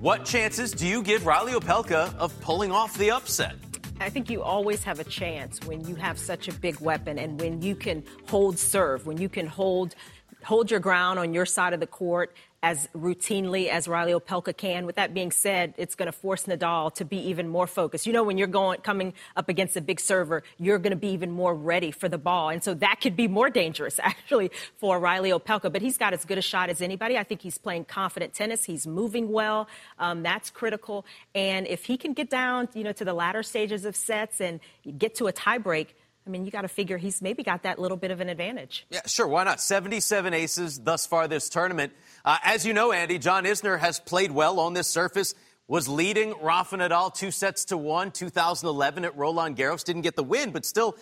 What 0.00 0.24
chances 0.24 0.72
do 0.72 0.86
you 0.86 1.02
give 1.02 1.26
Riley 1.26 1.52
Opelka 1.52 2.14
of 2.16 2.38
pulling 2.40 2.72
off 2.72 2.96
the 2.96 3.10
upset? 3.10 3.54
I 4.02 4.08
think 4.08 4.30
you 4.30 4.42
always 4.42 4.82
have 4.84 4.98
a 4.98 5.04
chance 5.04 5.60
when 5.66 5.86
you 5.86 5.94
have 5.94 6.18
such 6.18 6.48
a 6.48 6.54
big 6.54 6.80
weapon 6.80 7.18
and 7.18 7.38
when 7.38 7.60
you 7.60 7.76
can 7.76 8.02
hold 8.28 8.58
serve, 8.58 9.06
when 9.06 9.18
you 9.18 9.28
can 9.28 9.46
hold 9.46 9.94
hold 10.42 10.70
your 10.70 10.80
ground 10.80 11.18
on 11.18 11.34
your 11.34 11.44
side 11.44 11.74
of 11.74 11.80
the 11.80 11.86
court 11.86 12.34
as 12.62 12.88
routinely 12.94 13.68
as 13.68 13.88
Riley 13.88 14.12
Opelka 14.12 14.54
can. 14.54 14.84
With 14.84 14.96
that 14.96 15.14
being 15.14 15.30
said, 15.30 15.74
it's 15.78 15.94
going 15.94 16.06
to 16.06 16.12
force 16.12 16.44
Nadal 16.44 16.92
to 16.94 17.04
be 17.04 17.16
even 17.28 17.48
more 17.48 17.66
focused. 17.66 18.06
You 18.06 18.12
know, 18.12 18.22
when 18.22 18.36
you're 18.36 18.48
going 18.48 18.80
coming 18.80 19.14
up 19.34 19.48
against 19.48 19.76
a 19.76 19.80
big 19.80 19.98
server, 19.98 20.42
you're 20.58 20.78
going 20.78 20.90
to 20.90 20.96
be 20.96 21.08
even 21.08 21.30
more 21.30 21.54
ready 21.54 21.90
for 21.90 22.08
the 22.08 22.18
ball, 22.18 22.50
and 22.50 22.62
so 22.62 22.74
that 22.74 23.00
could 23.00 23.16
be 23.16 23.28
more 23.28 23.48
dangerous 23.48 23.98
actually 24.02 24.50
for 24.78 24.98
Riley 24.98 25.30
Opelka. 25.30 25.72
But 25.72 25.80
he's 25.80 25.96
got 25.96 26.12
as 26.12 26.24
good 26.24 26.38
a 26.38 26.42
shot 26.42 26.68
as 26.68 26.82
anybody. 26.82 27.16
I 27.16 27.24
think 27.24 27.40
he's 27.40 27.56
playing 27.56 27.86
confident 27.86 28.34
tennis. 28.34 28.64
He's 28.64 28.86
moving 28.86 29.30
well. 29.30 29.66
Um, 29.98 30.22
that's 30.22 30.50
critical. 30.50 31.06
And 31.34 31.66
if 31.66 31.86
he 31.86 31.96
can 31.96 32.12
get 32.12 32.28
down, 32.28 32.68
you 32.74 32.84
know, 32.84 32.92
to 32.92 33.04
the 33.04 33.14
latter 33.14 33.42
stages 33.42 33.84
of 33.84 33.96
sets 33.96 34.40
and 34.40 34.60
get 34.98 35.14
to 35.16 35.28
a 35.28 35.32
tiebreak. 35.32 35.88
I 36.26 36.30
mean, 36.30 36.44
you 36.44 36.50
got 36.50 36.62
to 36.62 36.68
figure 36.68 36.98
he's 36.98 37.22
maybe 37.22 37.42
got 37.42 37.62
that 37.62 37.78
little 37.78 37.96
bit 37.96 38.10
of 38.10 38.20
an 38.20 38.28
advantage. 38.28 38.86
Yeah, 38.90 39.00
sure. 39.06 39.26
Why 39.26 39.44
not? 39.44 39.60
77 39.60 40.34
aces 40.34 40.78
thus 40.78 41.06
far 41.06 41.28
this 41.28 41.48
tournament. 41.48 41.92
Uh, 42.24 42.36
as 42.44 42.66
you 42.66 42.72
know, 42.72 42.92
Andy, 42.92 43.18
John 43.18 43.44
Isner 43.44 43.78
has 43.78 43.98
played 43.98 44.30
well 44.30 44.60
on 44.60 44.74
this 44.74 44.86
surface, 44.86 45.34
was 45.66 45.88
leading 45.88 46.34
Rafa 46.40 46.76
Nadal 46.76 47.14
two 47.14 47.30
sets 47.30 47.66
to 47.66 47.76
one, 47.76 48.10
2011 48.10 49.04
at 49.04 49.16
Roland 49.16 49.56
Garros. 49.56 49.82
Didn't 49.82 50.02
get 50.02 50.14
the 50.14 50.22
win, 50.22 50.50
but 50.50 50.66
still 50.66 50.96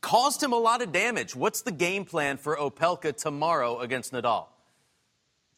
caused 0.00 0.42
him 0.42 0.52
a 0.52 0.58
lot 0.58 0.80
of 0.80 0.90
damage. 0.90 1.36
What's 1.36 1.62
the 1.62 1.72
game 1.72 2.04
plan 2.04 2.38
for 2.38 2.56
Opelka 2.56 3.14
tomorrow 3.14 3.78
against 3.80 4.12
Nadal? 4.12 4.46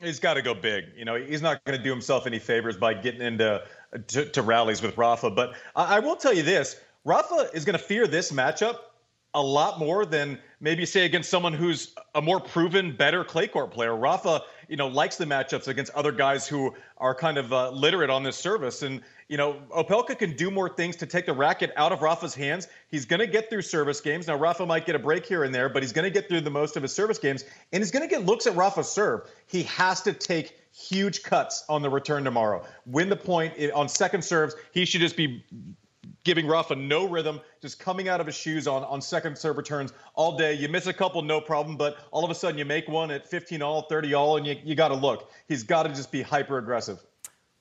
He's 0.00 0.18
got 0.18 0.34
to 0.34 0.42
go 0.42 0.54
big. 0.54 0.86
You 0.96 1.04
know, 1.04 1.14
he's 1.14 1.40
not 1.40 1.64
going 1.64 1.78
to 1.78 1.82
do 1.82 1.90
himself 1.90 2.26
any 2.26 2.40
favors 2.40 2.76
by 2.76 2.94
getting 2.94 3.22
into 3.22 3.62
to, 4.08 4.26
to 4.30 4.42
rallies 4.42 4.82
with 4.82 4.98
Rafa. 4.98 5.30
But 5.30 5.54
I, 5.76 5.96
I 5.96 5.98
will 6.00 6.16
tell 6.16 6.34
you 6.34 6.42
this: 6.42 6.76
Rafa 7.04 7.50
is 7.54 7.64
going 7.64 7.78
to 7.78 7.84
fear 7.84 8.06
this 8.06 8.32
matchup 8.32 8.76
a 9.34 9.42
lot 9.42 9.78
more 9.78 10.06
than 10.06 10.38
maybe 10.60 10.86
say 10.86 11.04
against 11.04 11.28
someone 11.28 11.52
who's 11.52 11.94
a 12.14 12.22
more 12.22 12.40
proven, 12.40 12.96
better 12.96 13.24
clay 13.24 13.48
court 13.48 13.72
player. 13.72 13.94
Rafa 13.94 14.42
you 14.68 14.76
know, 14.76 14.88
likes 14.88 15.16
the 15.16 15.24
matchups 15.24 15.68
against 15.68 15.92
other 15.92 16.12
guys 16.12 16.46
who 16.46 16.74
are 16.98 17.14
kind 17.14 17.38
of 17.38 17.52
uh, 17.52 17.70
literate 17.70 18.10
on 18.10 18.22
this 18.22 18.36
service. 18.36 18.82
And, 18.82 19.00
you 19.28 19.36
know, 19.36 19.60
Opelka 19.70 20.18
can 20.18 20.36
do 20.36 20.50
more 20.50 20.68
things 20.68 20.96
to 20.96 21.06
take 21.06 21.26
the 21.26 21.32
racket 21.32 21.72
out 21.76 21.92
of 21.92 22.02
Rafa's 22.02 22.34
hands. 22.34 22.68
He's 22.88 23.04
going 23.04 23.20
to 23.20 23.26
get 23.26 23.50
through 23.50 23.62
service 23.62 24.00
games. 24.00 24.26
Now, 24.26 24.36
Rafa 24.36 24.66
might 24.66 24.86
get 24.86 24.94
a 24.94 24.98
break 24.98 25.26
here 25.26 25.44
and 25.44 25.54
there, 25.54 25.68
but 25.68 25.82
he's 25.82 25.92
going 25.92 26.04
to 26.04 26.10
get 26.10 26.28
through 26.28 26.42
the 26.42 26.50
most 26.50 26.76
of 26.76 26.82
his 26.82 26.94
service 26.94 27.18
games. 27.18 27.44
And 27.72 27.82
he's 27.82 27.90
going 27.90 28.08
to 28.08 28.08
get 28.08 28.24
looks 28.24 28.46
at 28.46 28.56
Rafa's 28.56 28.90
serve. 28.90 29.28
He 29.46 29.64
has 29.64 30.02
to 30.02 30.12
take 30.12 30.58
huge 30.72 31.22
cuts 31.22 31.64
on 31.68 31.82
the 31.82 31.90
return 31.90 32.24
tomorrow. 32.24 32.64
Win 32.86 33.08
the 33.08 33.16
point 33.16 33.54
on 33.72 33.88
second 33.88 34.22
serves. 34.24 34.54
He 34.72 34.84
should 34.84 35.00
just 35.00 35.16
be 35.16 35.44
giving 36.24 36.46
Rafa 36.46 36.74
no 36.74 37.06
rhythm, 37.06 37.40
just 37.60 37.78
coming 37.78 38.08
out 38.08 38.20
of 38.20 38.26
his 38.26 38.34
shoes 38.34 38.66
on, 38.66 38.84
on 38.84 39.00
second 39.00 39.36
serve 39.36 39.56
returns 39.56 39.92
all 40.14 40.36
day. 40.36 40.54
You 40.54 40.68
miss 40.68 40.86
a 40.86 40.92
couple, 40.92 41.22
no 41.22 41.40
problem, 41.40 41.76
but 41.76 41.98
all 42.10 42.24
of 42.24 42.30
a 42.30 42.34
sudden 42.34 42.58
you 42.58 42.64
make 42.64 42.88
one 42.88 43.10
at 43.10 43.28
15 43.28 43.62
all, 43.62 43.82
30 43.82 44.14
all, 44.14 44.36
and 44.36 44.46
you, 44.46 44.56
you 44.64 44.74
got 44.74 44.88
to 44.88 44.94
look. 44.94 45.30
He's 45.48 45.62
got 45.62 45.84
to 45.84 45.88
just 45.90 46.10
be 46.10 46.22
hyper 46.22 46.58
aggressive. 46.58 47.02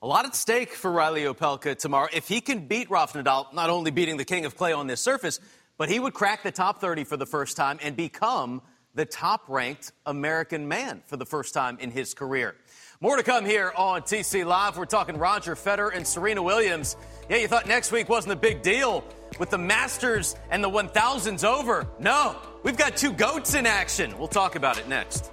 A 0.02 0.06
lot 0.06 0.26
at 0.26 0.34
stake 0.34 0.74
for 0.74 0.92
Riley 0.92 1.22
Opelka 1.22 1.76
tomorrow. 1.76 2.08
If 2.12 2.28
he 2.28 2.40
can 2.40 2.66
beat 2.66 2.90
Rafa 2.90 3.22
Nadal, 3.22 3.52
not 3.54 3.70
only 3.70 3.90
beating 3.90 4.18
the 4.18 4.24
king 4.24 4.44
of 4.44 4.56
clay 4.56 4.72
on 4.72 4.86
this 4.86 5.00
surface, 5.00 5.40
but 5.78 5.88
he 5.88 5.98
would 5.98 6.12
crack 6.12 6.42
the 6.42 6.52
top 6.52 6.80
30 6.80 7.04
for 7.04 7.16
the 7.16 7.26
first 7.26 7.56
time 7.56 7.78
and 7.82 7.96
become 7.96 8.60
the 8.94 9.04
top 9.04 9.48
ranked 9.48 9.92
American 10.06 10.68
man 10.68 11.02
for 11.06 11.16
the 11.16 11.26
first 11.26 11.52
time 11.54 11.78
in 11.80 11.90
his 11.90 12.14
career. 12.14 12.54
More 13.00 13.16
to 13.16 13.22
come 13.22 13.44
here 13.44 13.72
on 13.76 14.02
TC 14.02 14.46
Live. 14.46 14.78
We're 14.78 14.84
talking 14.84 15.18
Roger 15.18 15.56
Federer 15.56 15.94
and 15.94 16.06
Serena 16.06 16.42
Williams. 16.42 16.96
Yeah, 17.28 17.38
you 17.38 17.48
thought 17.48 17.66
next 17.66 17.90
week 17.90 18.08
wasn't 18.08 18.34
a 18.34 18.36
big 18.36 18.62
deal 18.62 19.04
with 19.38 19.50
the 19.50 19.58
Masters 19.58 20.36
and 20.50 20.62
the 20.62 20.70
1000s 20.70 21.44
over. 21.44 21.88
No, 21.98 22.36
we've 22.62 22.76
got 22.76 22.96
two 22.96 23.12
goats 23.12 23.54
in 23.54 23.66
action. 23.66 24.16
We'll 24.16 24.28
talk 24.28 24.54
about 24.54 24.78
it 24.78 24.88
next. 24.88 25.32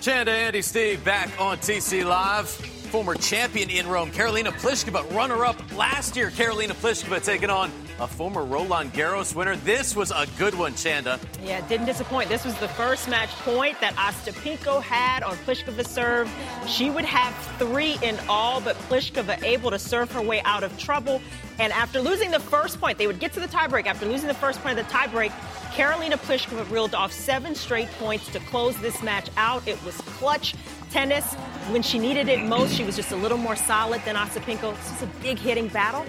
Chanda, 0.00 0.32
Andy, 0.32 0.62
Steve 0.62 1.04
back 1.04 1.28
on 1.38 1.58
TC 1.58 2.06
Live. 2.06 2.48
Former 2.48 3.14
champion 3.16 3.68
in 3.68 3.86
Rome, 3.86 4.10
Karolina 4.10 4.50
Pliskova, 4.50 5.14
runner 5.14 5.44
up 5.44 5.56
last 5.76 6.16
year. 6.16 6.30
Karolina 6.30 6.70
Pliskova 6.70 7.22
taking 7.22 7.50
on 7.50 7.70
a 8.00 8.06
former 8.06 8.42
Roland 8.42 8.94
Garros 8.94 9.34
winner. 9.34 9.56
This 9.56 9.94
was 9.94 10.10
a 10.10 10.26
good 10.38 10.54
one, 10.54 10.74
Chanda. 10.74 11.20
Yeah, 11.44 11.60
didn't 11.68 11.84
disappoint. 11.84 12.30
This 12.30 12.46
was 12.46 12.56
the 12.60 12.68
first 12.68 13.10
match 13.10 13.28
point 13.44 13.78
that 13.82 13.94
Ostapenko 13.96 14.82
had 14.82 15.22
on 15.22 15.36
Pliskova's 15.38 15.88
serve. 15.88 16.32
She 16.66 16.88
would 16.88 17.04
have 17.04 17.34
three 17.58 17.98
in 18.02 18.18
all, 18.26 18.62
but 18.62 18.76
Pliskova 18.88 19.42
able 19.42 19.70
to 19.70 19.78
serve 19.78 20.10
her 20.12 20.22
way 20.22 20.40
out 20.46 20.64
of 20.64 20.76
trouble. 20.78 21.20
And 21.60 21.74
after 21.74 22.00
losing 22.00 22.30
the 22.30 22.40
first 22.40 22.80
point, 22.80 22.96
they 22.96 23.06
would 23.06 23.20
get 23.20 23.34
to 23.34 23.40
the 23.40 23.46
tiebreak. 23.46 23.84
After 23.84 24.06
losing 24.06 24.28
the 24.28 24.34
first 24.34 24.62
point 24.62 24.78
of 24.78 24.86
the 24.86 24.92
tiebreak, 24.92 25.28
Karolina 25.74 26.14
Pliskova 26.14 26.68
reeled 26.70 26.94
off 26.94 27.12
seven 27.12 27.54
straight 27.54 27.88
points 27.98 28.32
to 28.32 28.40
close 28.40 28.78
this 28.78 29.02
match 29.02 29.28
out. 29.36 29.68
It 29.68 29.82
was 29.84 29.94
clutch 29.98 30.54
tennis. 30.90 31.34
When 31.68 31.82
she 31.82 31.98
needed 31.98 32.30
it 32.30 32.40
most, 32.46 32.74
she 32.74 32.82
was 32.82 32.96
just 32.96 33.12
a 33.12 33.16
little 33.16 33.36
more 33.36 33.56
solid 33.56 34.00
than 34.06 34.16
Ostapenko. 34.16 34.74
This 34.74 34.90
was 34.90 35.02
a 35.02 35.06
big 35.22 35.38
hitting 35.38 35.68
battle. 35.68 36.06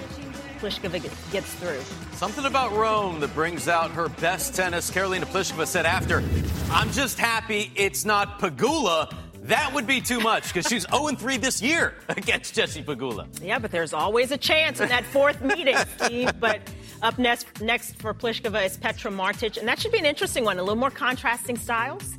Pliskova 0.61 1.01
gets 1.33 1.53
through. 1.55 1.81
Something 2.13 2.45
about 2.45 2.71
Rome 2.71 3.19
that 3.19 3.33
brings 3.33 3.67
out 3.67 3.91
her 3.91 4.07
best 4.07 4.55
tennis. 4.55 4.89
Karolina 4.89 5.25
Pliskova 5.25 5.67
said 5.67 5.85
after, 5.85 6.23
I'm 6.71 6.91
just 6.91 7.19
happy 7.19 7.73
it's 7.75 8.05
not 8.05 8.39
Pegula. 8.39 9.13
That 9.41 9.73
would 9.73 9.87
be 9.87 10.01
too 10.01 10.19
much 10.19 10.53
because 10.53 10.67
she's 10.67 10.85
0 10.89 11.07
3 11.15 11.37
this 11.37 11.61
year 11.61 11.95
against 12.09 12.53
Jessie 12.53 12.83
Pegula. 12.83 13.27
Yeah, 13.41 13.57
but 13.57 13.71
there's 13.71 13.91
always 13.91 14.31
a 14.31 14.37
chance 14.37 14.79
in 14.79 14.89
that 14.89 15.03
fourth 15.05 15.41
meeting, 15.41 15.75
Steve. 15.97 16.31
But 16.39 16.61
up 17.01 17.17
next, 17.17 17.59
next 17.59 17.95
for 17.95 18.13
Pliskova 18.13 18.63
is 18.63 18.77
Petra 18.77 19.09
Martic, 19.11 19.57
and 19.57 19.67
that 19.67 19.79
should 19.79 19.91
be 19.91 19.97
an 19.97 20.05
interesting 20.05 20.45
one. 20.45 20.59
A 20.59 20.61
little 20.61 20.75
more 20.75 20.91
contrasting 20.91 21.57
styles. 21.57 22.17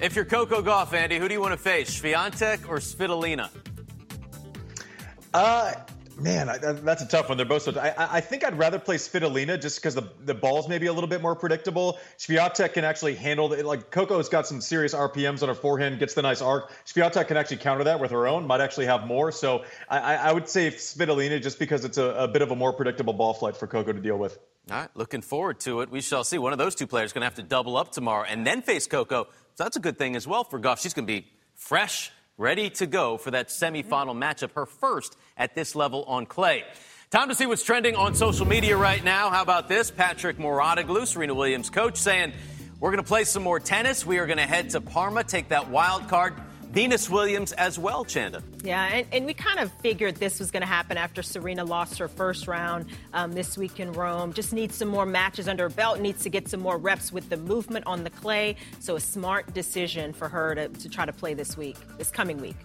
If 0.00 0.16
you're 0.16 0.24
Coco 0.24 0.60
Gauff, 0.60 0.92
Andy, 0.92 1.18
who 1.18 1.28
do 1.28 1.34
you 1.34 1.40
want 1.40 1.52
to 1.52 1.58
face, 1.58 2.00
Swiatek 2.00 2.68
or 2.68 2.78
Svitolina? 2.78 3.50
Uh, 5.34 5.74
Man, 6.20 6.48
I, 6.48 6.58
that's 6.58 7.02
a 7.02 7.06
tough 7.06 7.28
one. 7.28 7.38
They're 7.38 7.46
both 7.46 7.62
so. 7.62 7.78
I, 7.78 8.16
I 8.16 8.20
think 8.20 8.44
I'd 8.44 8.58
rather 8.58 8.80
play 8.80 8.96
Svitolina 8.96 9.60
just 9.60 9.76
because 9.76 9.94
the 9.94 10.10
the 10.24 10.34
ball's 10.34 10.68
maybe 10.68 10.86
a 10.86 10.92
little 10.92 11.08
bit 11.08 11.22
more 11.22 11.36
predictable. 11.36 11.98
Swiatek 12.18 12.72
can 12.72 12.84
actually 12.84 13.14
handle 13.14 13.52
it. 13.52 13.64
Like 13.64 13.92
Coco's 13.92 14.28
got 14.28 14.46
some 14.46 14.60
serious 14.60 14.94
RPMs 14.94 15.42
on 15.42 15.48
her 15.48 15.54
forehand, 15.54 16.00
gets 16.00 16.14
the 16.14 16.22
nice 16.22 16.42
arc. 16.42 16.72
Swiatek 16.86 17.28
can 17.28 17.36
actually 17.36 17.58
counter 17.58 17.84
that 17.84 18.00
with 18.00 18.10
her 18.10 18.26
own. 18.26 18.48
Might 18.48 18.60
actually 18.60 18.86
have 18.86 19.06
more. 19.06 19.30
So 19.30 19.64
I, 19.88 20.16
I 20.16 20.32
would 20.32 20.48
say 20.48 20.72
Svitolina 20.72 21.40
just 21.40 21.60
because 21.60 21.84
it's 21.84 21.98
a, 21.98 22.06
a 22.06 22.28
bit 22.28 22.42
of 22.42 22.50
a 22.50 22.56
more 22.56 22.72
predictable 22.72 23.12
ball 23.12 23.32
flight 23.32 23.56
for 23.56 23.68
Coco 23.68 23.92
to 23.92 24.00
deal 24.00 24.18
with. 24.18 24.38
All 24.70 24.76
right, 24.76 24.88
looking 24.96 25.22
forward 25.22 25.60
to 25.60 25.82
it. 25.82 25.90
We 25.90 26.00
shall 26.00 26.24
see. 26.24 26.38
One 26.38 26.52
of 26.52 26.58
those 26.58 26.74
two 26.74 26.88
players 26.88 27.12
going 27.12 27.22
to 27.22 27.26
have 27.26 27.36
to 27.36 27.42
double 27.42 27.76
up 27.76 27.92
tomorrow 27.92 28.24
and 28.28 28.44
then 28.44 28.62
face 28.62 28.88
Coco. 28.88 29.28
So 29.54 29.64
that's 29.64 29.76
a 29.76 29.80
good 29.80 29.98
thing 29.98 30.16
as 30.16 30.26
well 30.26 30.42
for 30.42 30.58
Gauff. 30.58 30.80
She's 30.80 30.94
going 30.94 31.06
to 31.06 31.12
be 31.12 31.28
fresh 31.54 32.10
ready 32.38 32.70
to 32.70 32.86
go 32.86 33.18
for 33.18 33.32
that 33.32 33.48
semifinal 33.48 34.16
matchup, 34.16 34.52
her 34.52 34.64
first 34.64 35.16
at 35.36 35.54
this 35.54 35.74
level 35.74 36.04
on 36.04 36.24
clay. 36.24 36.64
Time 37.10 37.28
to 37.28 37.34
see 37.34 37.46
what's 37.46 37.64
trending 37.64 37.96
on 37.96 38.14
social 38.14 38.46
media 38.46 38.76
right 38.76 39.02
now. 39.02 39.28
How 39.30 39.42
about 39.42 39.68
this? 39.68 39.90
Patrick 39.90 40.38
Mouratoglou, 40.38 41.06
Serena 41.06 41.34
Williams 41.34 41.68
coach, 41.68 41.96
saying, 41.96 42.32
We're 42.80 42.90
going 42.90 43.02
to 43.02 43.08
play 43.08 43.24
some 43.24 43.42
more 43.42 43.58
tennis. 43.58 44.06
We 44.06 44.18
are 44.18 44.26
going 44.26 44.38
to 44.38 44.46
head 44.46 44.70
to 44.70 44.80
Parma, 44.80 45.24
take 45.24 45.48
that 45.48 45.68
wild 45.68 46.08
card. 46.08 46.34
Venus 46.70 47.08
Williams 47.08 47.52
as 47.52 47.78
well, 47.78 48.04
Chanda. 48.04 48.42
Yeah, 48.62 48.84
and, 48.84 49.06
and 49.10 49.26
we 49.26 49.32
kind 49.32 49.58
of 49.58 49.72
figured 49.80 50.16
this 50.16 50.38
was 50.38 50.50
going 50.50 50.60
to 50.60 50.66
happen 50.66 50.98
after 50.98 51.22
Serena 51.22 51.64
lost 51.64 51.98
her 51.98 52.08
first 52.08 52.46
round 52.46 52.86
um, 53.14 53.32
this 53.32 53.56
week 53.56 53.80
in 53.80 53.92
Rome. 53.92 54.32
Just 54.34 54.52
needs 54.52 54.74
some 54.74 54.88
more 54.88 55.06
matches 55.06 55.48
under 55.48 55.64
her 55.64 55.74
belt, 55.74 56.00
needs 56.00 56.22
to 56.24 56.28
get 56.28 56.46
some 56.48 56.60
more 56.60 56.76
reps 56.76 57.10
with 57.10 57.30
the 57.30 57.38
movement 57.38 57.86
on 57.86 58.04
the 58.04 58.10
clay. 58.10 58.56
So 58.80 58.96
a 58.96 59.00
smart 59.00 59.54
decision 59.54 60.12
for 60.12 60.28
her 60.28 60.54
to, 60.54 60.68
to 60.68 60.88
try 60.88 61.06
to 61.06 61.12
play 61.12 61.34
this 61.34 61.56
week, 61.56 61.76
this 61.96 62.10
coming 62.10 62.38
week. 62.38 62.56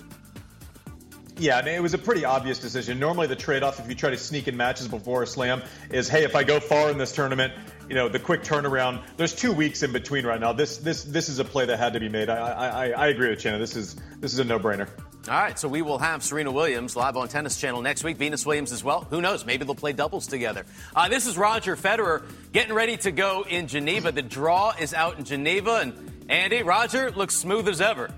Yeah, 1.37 1.57
I 1.57 1.63
mean, 1.63 1.73
it 1.73 1.81
was 1.81 1.95
a 1.95 1.97
pretty 1.97 2.25
obvious 2.25 2.59
decision. 2.59 2.99
Normally, 2.99 3.25
the 3.25 3.35
trade-off 3.35 3.79
if 3.79 3.89
you 3.89 3.95
try 3.95 4.11
to 4.11 4.17
sneak 4.17 4.47
in 4.47 4.55
matches 4.55 4.87
before 4.87 5.23
a 5.23 5.27
slam 5.27 5.63
is, 5.89 6.07
hey, 6.07 6.23
if 6.23 6.35
I 6.35 6.43
go 6.43 6.59
far 6.59 6.91
in 6.91 6.99
this 6.99 7.11
tournament, 7.11 7.53
you 7.89 7.95
know, 7.95 8.09
the 8.09 8.19
quick 8.19 8.43
turnaround. 8.43 9.03
There's 9.17 9.35
two 9.35 9.51
weeks 9.51 9.83
in 9.83 9.91
between 9.91 10.25
right 10.25 10.39
now. 10.39 10.53
This 10.53 10.77
this 10.77 11.03
this 11.03 11.29
is 11.29 11.39
a 11.39 11.45
play 11.45 11.65
that 11.65 11.77
had 11.77 11.93
to 11.93 11.99
be 11.99 12.09
made. 12.09 12.29
I 12.29 12.37
I, 12.37 12.89
I 12.89 13.07
agree 13.07 13.29
with 13.29 13.39
Chanda. 13.39 13.59
This 13.59 13.75
is 13.75 13.95
this 14.19 14.33
is 14.33 14.39
a 14.39 14.43
no-brainer. 14.43 14.87
All 15.29 15.33
right, 15.35 15.57
so 15.57 15.69
we 15.69 15.81
will 15.81 15.99
have 15.99 16.21
Serena 16.21 16.51
Williams 16.51 16.97
live 16.97 17.15
on 17.15 17.29
Tennis 17.29 17.57
Channel 17.57 17.81
next 17.81 18.03
week. 18.03 18.17
Venus 18.17 18.45
Williams 18.45 18.73
as 18.73 18.83
well. 18.83 19.07
Who 19.09 19.21
knows? 19.21 19.45
Maybe 19.45 19.63
they'll 19.63 19.73
play 19.73 19.93
doubles 19.93 20.27
together. 20.27 20.65
Uh, 20.93 21.07
this 21.07 21.27
is 21.27 21.37
Roger 21.37 21.77
Federer 21.77 22.23
getting 22.51 22.73
ready 22.73 22.97
to 22.97 23.11
go 23.11 23.45
in 23.49 23.67
Geneva. 23.67 24.11
The 24.11 24.21
draw 24.21 24.73
is 24.77 24.93
out 24.93 25.17
in 25.17 25.23
Geneva, 25.23 25.75
and 25.75 26.11
Andy 26.27 26.61
Roger 26.61 27.09
looks 27.11 27.37
smooth 27.37 27.69
as 27.69 27.79
ever. 27.79 28.09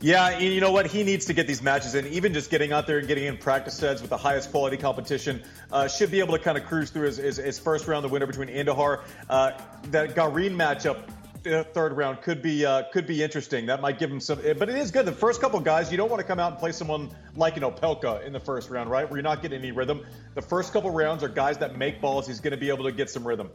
Yeah, 0.00 0.38
you 0.38 0.60
know 0.60 0.70
what? 0.70 0.86
He 0.86 1.02
needs 1.02 1.26
to 1.26 1.32
get 1.32 1.48
these 1.48 1.60
matches 1.60 1.96
in. 1.96 2.06
Even 2.06 2.32
just 2.32 2.50
getting 2.50 2.72
out 2.72 2.86
there 2.86 2.98
and 2.98 3.08
getting 3.08 3.24
in 3.24 3.36
practice 3.36 3.74
sets 3.74 4.00
with 4.00 4.10
the 4.10 4.16
highest 4.16 4.52
quality 4.52 4.76
competition 4.76 5.42
uh, 5.72 5.88
should 5.88 6.12
be 6.12 6.20
able 6.20 6.36
to 6.36 6.42
kind 6.42 6.56
of 6.56 6.66
cruise 6.66 6.90
through 6.90 7.06
his, 7.06 7.16
his, 7.16 7.36
his 7.38 7.58
first 7.58 7.88
round, 7.88 8.04
the 8.04 8.08
winner 8.08 8.26
between 8.26 8.48
Andujar. 8.48 9.02
Uh, 9.28 9.52
that 9.90 10.14
Garin 10.14 10.56
matchup, 10.56 11.02
uh, 11.50 11.64
third 11.64 11.96
round, 11.96 12.22
could 12.22 12.42
be 12.42 12.64
uh, 12.64 12.84
could 12.92 13.08
be 13.08 13.24
interesting. 13.24 13.66
That 13.66 13.80
might 13.80 13.98
give 13.98 14.08
him 14.08 14.20
some, 14.20 14.38
but 14.38 14.68
it 14.68 14.76
is 14.76 14.92
good. 14.92 15.04
The 15.04 15.10
first 15.10 15.40
couple 15.40 15.58
guys, 15.58 15.90
you 15.90 15.96
don't 15.96 16.10
want 16.10 16.20
to 16.20 16.26
come 16.26 16.38
out 16.38 16.52
and 16.52 16.60
play 16.60 16.70
someone 16.70 17.10
like 17.34 17.56
an 17.56 17.64
Opelka 17.64 18.24
in 18.24 18.32
the 18.32 18.40
first 18.40 18.70
round, 18.70 18.90
right? 18.90 19.10
Where 19.10 19.16
you're 19.16 19.24
not 19.24 19.42
getting 19.42 19.58
any 19.58 19.72
rhythm. 19.72 20.06
The 20.34 20.42
first 20.42 20.72
couple 20.72 20.92
rounds 20.92 21.24
are 21.24 21.28
guys 21.28 21.58
that 21.58 21.76
make 21.76 22.00
balls. 22.00 22.28
He's 22.28 22.38
going 22.38 22.52
to 22.52 22.56
be 22.56 22.68
able 22.68 22.84
to 22.84 22.92
get 22.92 23.10
some 23.10 23.26
rhythm. 23.26 23.50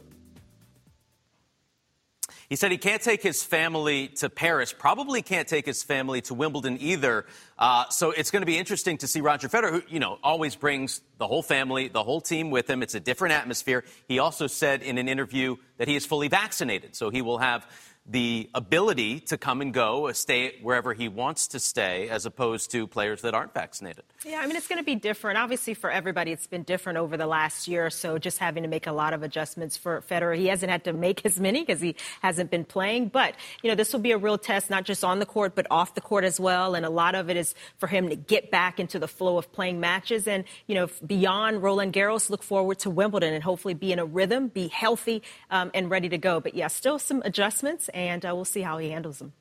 He 2.48 2.56
said 2.56 2.70
he 2.70 2.78
can't 2.78 3.02
take 3.02 3.22
his 3.22 3.42
family 3.42 4.08
to 4.16 4.28
Paris, 4.28 4.72
probably 4.72 5.22
can't 5.22 5.48
take 5.48 5.66
his 5.66 5.82
family 5.82 6.20
to 6.22 6.34
Wimbledon 6.34 6.78
either. 6.80 7.26
Uh, 7.58 7.88
so 7.88 8.10
it's 8.10 8.30
going 8.30 8.42
to 8.42 8.46
be 8.46 8.58
interesting 8.58 8.98
to 8.98 9.06
see 9.06 9.20
Roger 9.20 9.48
Federer, 9.48 9.70
who, 9.70 9.82
you 9.88 10.00
know, 10.00 10.18
always 10.22 10.56
brings 10.56 11.00
the 11.18 11.26
whole 11.26 11.42
family, 11.42 11.88
the 11.88 12.02
whole 12.02 12.20
team 12.20 12.50
with 12.50 12.68
him. 12.68 12.82
It's 12.82 12.94
a 12.94 13.00
different 13.00 13.34
atmosphere. 13.34 13.84
He 14.08 14.18
also 14.18 14.46
said 14.46 14.82
in 14.82 14.98
an 14.98 15.08
interview 15.08 15.56
that 15.78 15.88
he 15.88 15.96
is 15.96 16.04
fully 16.04 16.28
vaccinated, 16.28 16.94
so 16.94 17.10
he 17.10 17.22
will 17.22 17.38
have 17.38 17.66
the 18.06 18.50
ability 18.54 19.18
to 19.18 19.38
come 19.38 19.62
and 19.62 19.72
go, 19.72 20.08
uh, 20.08 20.12
stay 20.12 20.56
wherever 20.60 20.92
he 20.92 21.08
wants 21.08 21.48
to 21.48 21.58
stay, 21.58 22.08
as 22.10 22.26
opposed 22.26 22.70
to 22.70 22.86
players 22.86 23.22
that 23.22 23.32
aren't 23.32 23.54
vaccinated. 23.54 24.04
Yeah, 24.26 24.40
I 24.40 24.46
mean, 24.46 24.56
it's 24.56 24.68
going 24.68 24.78
to 24.78 24.84
be 24.84 24.94
different. 24.94 25.38
Obviously, 25.38 25.72
for 25.72 25.90
everybody, 25.90 26.30
it's 26.30 26.46
been 26.46 26.64
different 26.64 26.98
over 26.98 27.16
the 27.16 27.26
last 27.26 27.66
year 27.66 27.86
or 27.86 27.90
so, 27.90 28.18
just 28.18 28.38
having 28.38 28.62
to 28.62 28.68
make 28.68 28.86
a 28.86 28.92
lot 28.92 29.14
of 29.14 29.22
adjustments 29.22 29.78
for 29.78 30.02
Federer. 30.02 30.36
He 30.36 30.48
hasn't 30.48 30.70
had 30.70 30.84
to 30.84 30.92
make 30.92 31.24
as 31.24 31.40
many 31.40 31.60
because 31.60 31.80
he 31.80 31.96
hasn't 32.20 32.50
been 32.50 32.66
playing. 32.66 33.08
But, 33.08 33.36
you 33.62 33.70
know, 33.70 33.74
this 33.74 33.90
will 33.92 34.00
be 34.00 34.12
a 34.12 34.18
real 34.18 34.36
test, 34.36 34.68
not 34.68 34.84
just 34.84 35.02
on 35.02 35.18
the 35.18 35.26
court, 35.26 35.54
but 35.54 35.66
off 35.70 35.94
the 35.94 36.02
court 36.02 36.24
as 36.24 36.38
well. 36.38 36.74
And 36.74 36.84
a 36.84 36.90
lot 36.90 37.14
of 37.14 37.30
it 37.30 37.38
is 37.38 37.54
for 37.78 37.86
him 37.86 38.10
to 38.10 38.16
get 38.16 38.50
back 38.50 38.78
into 38.78 38.98
the 38.98 39.08
flow 39.08 39.38
of 39.38 39.50
playing 39.50 39.80
matches. 39.80 40.28
And, 40.28 40.44
you 40.66 40.74
know, 40.74 40.88
beyond 41.06 41.62
Roland 41.62 41.94
Garros, 41.94 42.28
look 42.28 42.42
forward 42.42 42.80
to 42.80 42.90
Wimbledon 42.90 43.32
and 43.32 43.42
hopefully 43.42 43.72
be 43.72 43.92
in 43.92 43.98
a 43.98 44.04
rhythm, 44.04 44.48
be 44.48 44.68
healthy, 44.68 45.22
um, 45.50 45.70
and 45.72 45.90
ready 45.90 46.10
to 46.10 46.18
go. 46.18 46.40
But, 46.40 46.54
yeah, 46.54 46.68
still 46.68 46.98
some 46.98 47.22
adjustments 47.24 47.88
and 47.94 48.24
uh, 48.26 48.34
we'll 48.34 48.44
see 48.44 48.60
how 48.60 48.76
he 48.76 48.90
handles 48.90 49.18
them. 49.18 49.32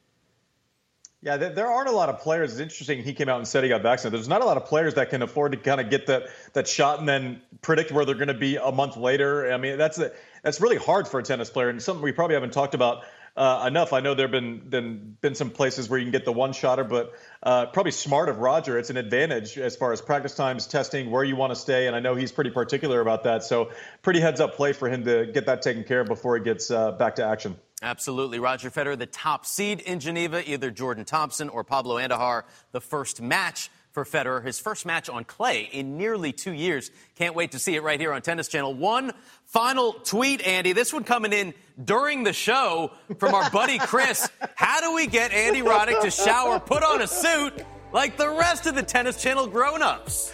Yeah, 1.22 1.38
there 1.38 1.72
aren't 1.72 1.88
a 1.88 1.94
lot 1.94 2.10
of 2.10 2.20
players. 2.20 2.52
It's 2.52 2.60
interesting. 2.60 3.02
He 3.02 3.13
came 3.13 3.30
out 3.30 3.38
and 3.38 3.48
said 3.48 3.63
he 3.63 3.70
got 3.70 3.82
vaccinated. 3.82 4.20
There's 4.20 4.28
not 4.28 4.42
a 4.42 4.46
lot 4.46 4.58
of 4.58 4.66
players 4.66 4.96
that 4.96 5.10
can 5.10 5.22
afford 5.22 5.54
to 5.54 5.58
kind 5.58 5.80
of 5.80 5.89
get 5.89 6.08
that 6.08 6.24
that 6.52 6.68
shot 6.68 7.00
and 7.00 7.08
then 7.08 7.42
predict 7.62 7.94
where 7.94 8.04
they're 8.04 8.16
going 8.16 8.28
to 8.28 8.34
be 8.34 8.58
a 8.58 8.74
month 8.74 8.98
later. 8.98 9.50
I 9.54 9.56
mean, 9.56 9.78
that's 9.78 9.98
a, 10.00 10.12
that's 10.44 10.60
really 10.60 10.76
hard 10.76 11.08
for 11.08 11.22
a 11.22 11.24
tennis 11.24 11.50
player, 11.50 11.70
and 11.70 11.82
something 11.82 12.04
we 12.04 12.12
probably 12.12 12.34
haven't 12.34 12.52
talked 12.52 12.76
about 12.76 13.04
uh, 13.38 13.63
enough. 13.68 13.94
I 13.94 14.02
know 14.02 14.16
there 14.16 14.26
have 14.26 14.32
been, 14.32 14.60
been 14.68 15.18
been 15.22 15.34
some 15.34 15.50
places 15.50 15.89
where 15.89 15.98
you 15.98 16.04
can 16.04 16.12
get 16.12 16.26
the 16.26 16.34
one 16.34 16.52
shotter, 16.52 16.84
but 16.84 17.13
uh, 17.42 17.68
probably 17.68 17.94
smart 17.94 18.28
of 18.28 18.39
Roger. 18.39 18.78
It's 18.78 18.89
an 18.89 18.98
advantage 18.98 19.58
as 19.58 19.78
far 19.78 19.94
as 19.94 20.02
practice 20.02 20.36
times, 20.36 20.68
testing, 20.68 21.10
where 21.10 21.24
you 21.24 21.38
want 21.38 21.52
to 21.52 21.56
stay, 21.56 21.88
and 21.88 21.96
I 21.96 22.02
know 22.02 22.16
he's 22.16 22.34
pretty 22.34 22.52
particular 22.52 23.00
about 23.00 23.24
that. 23.24 23.44
So 23.44 23.72
pretty 24.02 24.20
heads 24.20 24.42
up 24.42 24.56
play 24.56 24.74
for 24.74 24.89
him 24.89 25.06
to 25.06 25.26
get 25.26 25.46
that 25.46 25.62
taken 25.62 25.86
care 25.86 26.02
of 26.02 26.08
before 26.08 26.38
he 26.38 26.44
gets 26.44 26.70
uh, 26.70 26.92
back 26.92 27.16
to 27.16 27.26
action. 27.26 27.56
Absolutely. 27.84 28.39
Roger 28.39 28.72
Federer, 28.72 28.98
the 28.98 29.06
top 29.06 29.46
seed 29.46 29.82
in 29.82 30.00
Geneva, 30.00 30.50
either 30.50 30.72
Jordan 30.72 31.04
Thompson 31.04 31.50
or 31.50 31.65
Pablo 31.65 31.98
Andujar, 31.98 32.43
the 32.72 32.80
first 32.80 33.22
match 33.22 33.69
for 33.91 34.06
Federer, 34.06 34.43
his 34.43 34.58
first 34.58 34.86
match 34.86 35.10
on 35.10 35.26
clay 35.26 35.69
in 35.72 35.98
nearly 35.98 36.32
two 36.32 36.54
years. 36.54 36.89
Can't 37.17 37.36
wait 37.36 37.52
to 37.52 37.60
see 37.60 37.76
it 37.76 37.84
right 37.84 38.00
here 38.00 38.13
on 38.13 38.22
Tennis 38.22 38.48
Channel. 38.48 38.74
One 38.74 39.12
final 39.46 39.93
tweet, 39.93 40.41
Andy. 40.48 40.72
This 40.72 40.93
one 40.93 41.04
coming 41.04 41.34
in 41.34 41.54
during 41.84 42.24
the 42.24 42.34
show 42.34 42.91
from 43.19 43.36
our 43.36 43.50
buddy 43.52 43.78
Chris. 43.78 44.30
How 44.56 44.80
do 44.80 44.96
we 44.96 45.06
get 45.06 45.32
Andy 45.34 45.62
Roddick 45.62 46.02
to 46.02 46.10
shower, 46.10 46.62
put 46.62 46.84
on 46.84 47.02
a 47.02 47.08
suit, 47.08 47.54
like 47.94 48.18
the 48.18 48.30
rest 48.30 48.66
of 48.66 48.76
the 48.76 48.84
Tennis 48.84 49.22
Channel 49.22 49.48
grown-ups? 49.48 50.34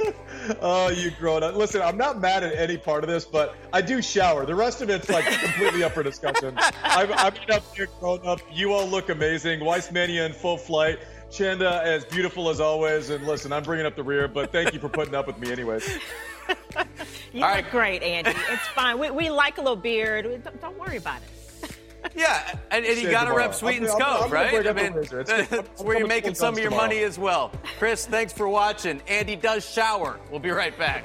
oh, 0.60 0.90
you 0.90 1.10
grown 1.12 1.42
up. 1.42 1.54
Listen, 1.54 1.80
I'm 1.80 1.96
not 1.96 2.20
mad 2.20 2.42
at 2.42 2.54
any 2.54 2.76
part 2.76 3.04
of 3.04 3.08
this, 3.08 3.24
but 3.24 3.56
I 3.72 3.80
do 3.80 4.02
shower. 4.02 4.44
The 4.44 4.54
rest 4.54 4.82
of 4.82 4.90
it's 4.90 5.08
like 5.08 5.24
completely 5.24 5.84
up 5.84 5.92
for 5.92 6.02
discussion. 6.02 6.54
I'm, 6.82 7.12
I'm 7.12 7.34
up 7.50 7.74
here 7.74 7.88
grown 8.00 8.26
up. 8.26 8.40
You 8.52 8.72
all 8.72 8.86
look 8.86 9.08
amazing. 9.08 9.64
Weiss 9.64 9.90
Mania 9.90 10.26
in 10.26 10.32
full 10.32 10.58
flight. 10.58 10.98
Chanda, 11.30 11.80
as 11.84 12.04
beautiful 12.04 12.48
as 12.48 12.60
always. 12.60 13.10
And 13.10 13.26
listen, 13.26 13.52
I'm 13.52 13.62
bringing 13.62 13.86
up 13.86 13.96
the 13.96 14.02
rear, 14.02 14.28
but 14.28 14.52
thank 14.52 14.72
you 14.72 14.80
for 14.80 14.88
putting 14.88 15.14
up 15.14 15.26
with 15.26 15.38
me, 15.38 15.50
anyways. 15.50 15.88
you 17.32 17.44
All 17.44 17.54
look 17.54 17.64
right. 17.64 17.70
great, 17.70 18.02
Andy. 18.02 18.30
It's 18.30 18.68
fine. 18.68 18.98
We, 18.98 19.10
we 19.10 19.30
like 19.30 19.58
a 19.58 19.60
little 19.60 19.76
beard. 19.76 20.24
Don't, 20.44 20.60
don't 20.60 20.78
worry 20.78 20.96
about 20.96 21.22
it. 21.22 21.28
Yeah, 22.14 22.58
and, 22.70 22.84
and 22.84 22.98
you 22.98 23.10
got 23.10 23.24
to 23.24 23.34
rep 23.34 23.54
Sweetens 23.54 23.90
Cove, 23.90 24.32
right? 24.32 24.66
I 24.66 24.72
mean, 24.72 24.94
that's 25.10 25.82
where 25.82 25.98
you're 25.98 26.06
making 26.06 26.34
some 26.34 26.54
of 26.54 26.58
your 26.58 26.70
tomorrow. 26.70 26.88
money 26.88 27.02
as 27.02 27.18
well. 27.18 27.52
Chris, 27.78 28.06
thanks 28.06 28.32
for 28.32 28.48
watching. 28.48 29.02
Andy 29.06 29.36
does 29.36 29.68
shower. 29.70 30.18
We'll 30.30 30.40
be 30.40 30.50
right 30.50 30.76
back. 30.78 31.04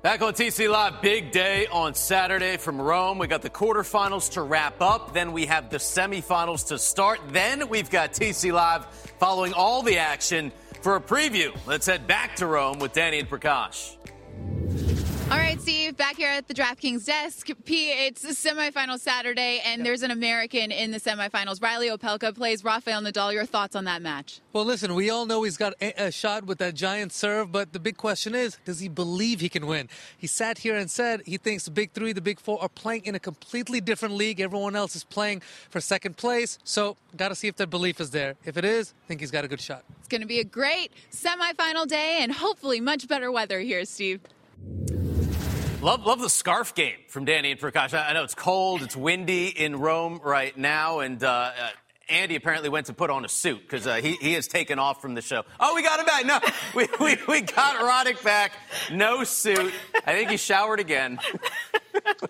Back 0.00 0.22
on 0.22 0.32
TC 0.32 0.70
Live, 0.70 1.02
big 1.02 1.32
day 1.32 1.66
on 1.66 1.92
Saturday 1.92 2.56
from 2.56 2.80
Rome. 2.80 3.18
We 3.18 3.26
got 3.26 3.42
the 3.42 3.50
quarterfinals 3.50 4.32
to 4.32 4.42
wrap 4.42 4.80
up. 4.80 5.12
Then 5.12 5.32
we 5.32 5.46
have 5.46 5.70
the 5.70 5.78
semifinals 5.78 6.68
to 6.68 6.78
start. 6.78 7.20
Then 7.28 7.68
we've 7.68 7.90
got 7.90 8.12
TC 8.12 8.52
Live 8.52 8.86
following 9.18 9.52
all 9.52 9.82
the 9.82 9.98
action 9.98 10.50
for 10.82 10.96
a 10.96 11.00
preview. 11.00 11.54
Let's 11.66 11.86
head 11.86 12.06
back 12.06 12.36
to 12.36 12.46
Rome 12.46 12.78
with 12.78 12.92
Danny 12.94 13.18
and 13.18 13.28
Prakash. 13.28 13.97
All 15.30 15.36
right, 15.36 15.60
Steve, 15.60 15.94
back 15.94 16.16
here 16.16 16.30
at 16.30 16.48
the 16.48 16.54
DraftKings 16.54 17.04
desk. 17.04 17.48
P, 17.66 17.90
it's 17.90 18.24
a 18.24 18.28
semifinal 18.28 18.98
Saturday, 18.98 19.60
and 19.62 19.84
there's 19.84 20.00
an 20.00 20.10
American 20.10 20.72
in 20.72 20.90
the 20.90 20.98
semifinals. 20.98 21.62
Riley 21.62 21.90
Opelka 21.90 22.34
plays 22.34 22.64
Rafael 22.64 23.02
Nadal. 23.02 23.34
Your 23.34 23.44
thoughts 23.44 23.76
on 23.76 23.84
that 23.84 24.00
match? 24.00 24.40
Well, 24.54 24.64
listen, 24.64 24.94
we 24.94 25.10
all 25.10 25.26
know 25.26 25.42
he's 25.42 25.58
got 25.58 25.74
a, 25.82 26.06
a 26.06 26.10
shot 26.10 26.46
with 26.46 26.56
that 26.58 26.72
giant 26.72 27.12
serve, 27.12 27.52
but 27.52 27.74
the 27.74 27.78
big 27.78 27.98
question 27.98 28.34
is, 28.34 28.56
does 28.64 28.80
he 28.80 28.88
believe 28.88 29.40
he 29.40 29.50
can 29.50 29.66
win? 29.66 29.90
He 30.16 30.26
sat 30.26 30.58
here 30.58 30.74
and 30.74 30.90
said 30.90 31.20
he 31.26 31.36
thinks 31.36 31.66
the 31.66 31.72
big 31.72 31.92
three, 31.92 32.14
the 32.14 32.22
big 32.22 32.40
four, 32.40 32.58
are 32.62 32.70
playing 32.70 33.04
in 33.04 33.14
a 33.14 33.20
completely 33.20 33.82
different 33.82 34.14
league. 34.14 34.40
Everyone 34.40 34.74
else 34.74 34.96
is 34.96 35.04
playing 35.04 35.42
for 35.68 35.78
second 35.78 36.16
place, 36.16 36.58
so 36.64 36.96
got 37.18 37.28
to 37.28 37.34
see 37.34 37.48
if 37.48 37.56
that 37.56 37.68
belief 37.68 38.00
is 38.00 38.12
there. 38.12 38.36
If 38.46 38.56
it 38.56 38.64
is, 38.64 38.94
I 39.04 39.08
think 39.08 39.20
he's 39.20 39.30
got 39.30 39.44
a 39.44 39.48
good 39.48 39.60
shot. 39.60 39.84
It's 39.98 40.08
going 40.08 40.22
to 40.22 40.26
be 40.26 40.40
a 40.40 40.44
great 40.44 40.90
semifinal 41.12 41.86
day, 41.86 42.20
and 42.22 42.32
hopefully 42.32 42.80
much 42.80 43.06
better 43.06 43.30
weather 43.30 43.60
here, 43.60 43.84
Steve. 43.84 44.20
Love, 45.80 46.04
love 46.04 46.20
the 46.20 46.28
scarf 46.28 46.74
game 46.74 46.96
from 47.06 47.24
Danny 47.24 47.52
and 47.52 47.60
Prakash. 47.60 47.94
I 47.94 48.12
know 48.12 48.24
it's 48.24 48.34
cold, 48.34 48.82
it's 48.82 48.96
windy 48.96 49.46
in 49.46 49.78
Rome 49.78 50.20
right 50.24 50.56
now, 50.56 50.98
and 50.98 51.22
uh, 51.22 51.28
uh, 51.28 51.68
Andy 52.08 52.34
apparently 52.34 52.68
went 52.68 52.86
to 52.86 52.92
put 52.92 53.10
on 53.10 53.24
a 53.24 53.28
suit 53.28 53.60
because 53.62 53.86
uh, 53.86 53.94
he, 53.96 54.14
he 54.14 54.32
has 54.32 54.48
taken 54.48 54.80
off 54.80 55.00
from 55.00 55.14
the 55.14 55.22
show. 55.22 55.44
Oh, 55.60 55.76
we 55.76 55.84
got 55.84 56.00
him 56.00 56.06
back. 56.06 56.26
No, 56.26 56.40
we, 56.74 56.88
we, 56.98 57.16
we 57.28 57.40
got 57.42 57.76
Roddick 57.76 58.24
back. 58.24 58.54
No 58.90 59.22
suit. 59.22 59.72
I 60.04 60.14
think 60.14 60.30
he 60.30 60.36
showered 60.36 60.80
again. 60.80 61.20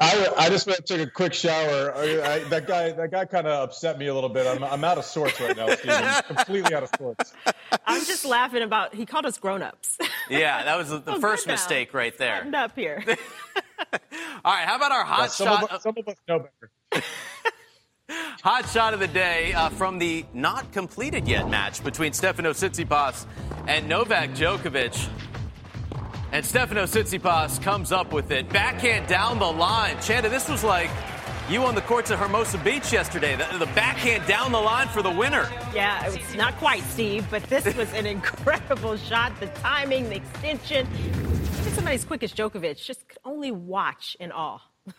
I, 0.01 0.29
I 0.37 0.48
just 0.51 0.66
went 0.66 0.85
took 0.87 1.01
a 1.01 1.07
quick 1.07 1.33
shower. 1.33 1.94
I, 1.94 2.20
I, 2.20 2.38
that 2.51 2.66
guy 2.66 2.92
that 2.92 3.11
guy 3.11 3.24
kind 3.24 3.46
of 3.46 3.68
upset 3.68 3.98
me 3.98 4.07
a 4.09 4.14
little 4.14 4.29
bit. 4.29 4.46
I'm, 4.46 4.62
I'm 4.62 4.85
out 4.85 4.98
of 4.98 5.05
sorts 5.05 5.40
right 5.40 5.57
now, 5.57 5.68
Steven. 5.74 6.22
completely 6.27 6.74
out 6.74 6.83
of 6.83 6.90
sorts. 6.98 7.33
I'm 7.87 8.05
just 8.05 8.24
laughing 8.24 8.62
about 8.62 8.94
he 8.94 9.07
called 9.07 9.24
us 9.24 9.38
grown-ups. 9.38 9.98
Yeah, 10.29 10.62
that 10.64 10.77
was 10.77 10.90
the, 10.90 10.98
the 10.98 11.12
oh, 11.16 11.20
first 11.20 11.46
mistake 11.46 11.94
right 11.94 12.16
there. 12.18 12.38
Buttoned 12.38 12.55
up 12.55 12.77
here. 12.77 13.03
All 14.44 14.55
right, 14.55 14.66
how 14.66 14.77
about 14.77 14.92
our 14.92 15.05
hot 15.05 15.20
yeah, 15.20 15.27
some 15.29 15.46
shot? 15.46 15.62
Of 15.64 15.70
us, 15.70 15.83
some 15.83 15.94
of 15.96 16.09
us 16.09 16.16
know 16.29 16.46
better. 16.90 17.05
Hot 18.42 18.66
shot 18.70 18.94
of 18.94 19.01
the 19.01 19.09
day 19.09 19.53
uh, 19.53 19.68
from 19.68 19.98
the 19.98 20.24
not 20.33 20.72
completed 20.72 21.29
yet 21.29 21.51
match 21.51 21.85
between 21.85 22.14
Stefano 22.14 22.53
Tsitsipas 22.53 23.27
and 23.66 23.87
Novak 23.87 24.31
Djokovic. 24.31 25.09
And 26.30 26.44
Stefano 26.44 26.84
Tsitsipas 26.84 27.62
comes 27.62 27.90
up 27.90 28.12
with 28.12 28.30
it. 28.30 28.48
Backhand 28.50 29.06
down 29.06 29.38
the 29.38 29.50
line. 29.50 29.96
Chanda, 30.02 30.28
this 30.28 30.48
was 30.48 30.62
like 30.62 30.90
you 31.48 31.64
on 31.64 31.74
the 31.74 31.80
courts 31.80 32.10
at 32.10 32.18
Hermosa 32.18 32.58
Beach 32.58 32.92
yesterday. 32.92 33.34
The, 33.34 33.58
the, 33.58 33.66
backhand 33.72 34.26
down 34.26 34.52
the 34.52 34.60
line 34.60 34.88
for 34.88 35.00
the 35.00 35.10
winner. 35.10 35.48
Yeah, 35.74 36.04
it's 36.06 36.34
not 36.34 36.54
quite, 36.58 36.82
Steve, 36.82 37.26
but 37.30 37.42
this 37.44 37.74
was 37.76 37.90
an 37.94 38.04
incredible 38.04 38.98
shot. 38.98 39.38
The 39.40 39.46
timing, 39.46 40.10
the 40.10 40.16
extension. 40.16 40.86
Even 41.60 41.72
somebody 41.72 41.94
as 41.94 42.04
quick 42.04 42.22
as 42.22 42.34
Djokovic 42.34 42.84
just 42.84 43.08
could 43.08 43.18
only 43.24 43.50
watch 43.50 44.16
in 44.20 44.30
awe. 44.30 44.60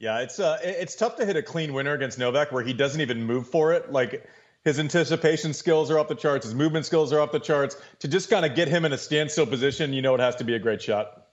Yeah, 0.00 0.20
it's 0.20 0.38
uh, 0.38 0.58
it's 0.62 0.96
tough 0.96 1.16
to 1.16 1.24
hit 1.24 1.36
a 1.36 1.42
clean 1.42 1.72
winner 1.72 1.94
against 1.94 2.18
Novak 2.18 2.52
where 2.52 2.62
he 2.62 2.74
doesn't 2.74 3.00
even 3.00 3.24
move 3.24 3.48
for 3.48 3.72
it. 3.72 3.90
Like 3.90 4.28
his 4.64 4.80
anticipation 4.80 5.52
skills 5.52 5.90
are 5.90 5.98
off 5.98 6.08
the 6.08 6.14
charts, 6.14 6.46
his 6.46 6.54
movement 6.54 6.86
skills 6.86 7.12
are 7.12 7.20
off 7.20 7.32
the 7.32 7.38
charts. 7.38 7.76
To 8.00 8.08
just 8.08 8.30
kind 8.30 8.46
of 8.46 8.54
get 8.54 8.68
him 8.68 8.84
in 8.84 8.92
a 8.92 8.98
standstill 8.98 9.46
position, 9.46 9.92
you 9.92 10.02
know, 10.02 10.14
it 10.14 10.20
has 10.20 10.36
to 10.36 10.44
be 10.44 10.54
a 10.54 10.58
great 10.58 10.82
shot. 10.82 11.26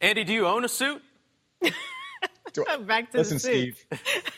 Andy, 0.00 0.24
do 0.24 0.32
you 0.32 0.46
own 0.46 0.64
a 0.64 0.68
suit? 0.68 1.02
Back 2.86 3.10
to 3.12 3.18
Listen, 3.18 3.38
Steve. 3.38 3.84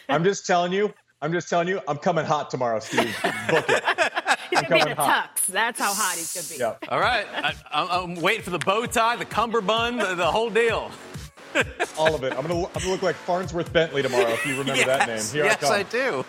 I'm 0.09 0.25
just 0.25 0.47
telling 0.47 0.73
you. 0.73 0.93
I'm 1.23 1.33
just 1.33 1.49
telling 1.49 1.69
you. 1.69 1.81
I'm 1.87 1.99
coming 1.99 2.25
hot 2.25 2.51
tomorrow, 2.51 2.81
Steve. 2.81 3.17
Book 3.49 3.65
it. 3.69 3.85
He's 4.51 4.63
gonna 4.63 4.75
be 4.75 4.81
in 4.81 4.89
a 4.89 4.95
hot. 4.95 5.37
tux. 5.37 5.47
That's 5.47 5.79
how 5.79 5.95
hot 5.95 6.17
he's 6.17 6.35
gonna 6.35 6.75
be. 6.75 6.81
Yeah. 6.83 6.89
All 6.89 6.99
right. 6.99 7.25
I, 7.71 8.03
am 8.03 8.17
waiting 8.17 8.43
for 8.43 8.51
the 8.51 8.59
bow 8.59 8.85
tie, 8.87 9.15
the 9.15 9.25
cummerbund, 9.25 10.01
the, 10.01 10.17
the 10.17 10.31
whole 10.31 10.51
deal. 10.51 10.91
All 11.99 12.15
of 12.15 12.25
it. 12.25 12.33
I'm 12.33 12.47
gonna, 12.47 12.67
I'm 12.67 12.73
gonna 12.73 12.91
look 12.91 13.03
like 13.03 13.17
Farnsworth 13.17 13.73
Bentley 13.73 14.03
tomorrow 14.03 14.29
if 14.31 14.47
you 14.47 14.53
remember 14.53 14.77
yes, 14.77 14.87
that 14.87 15.09
name. 15.09 15.45
Here 15.45 15.45
yes, 15.45 15.65
I, 15.65 15.79
I 15.79 15.83
do. 15.85 16.25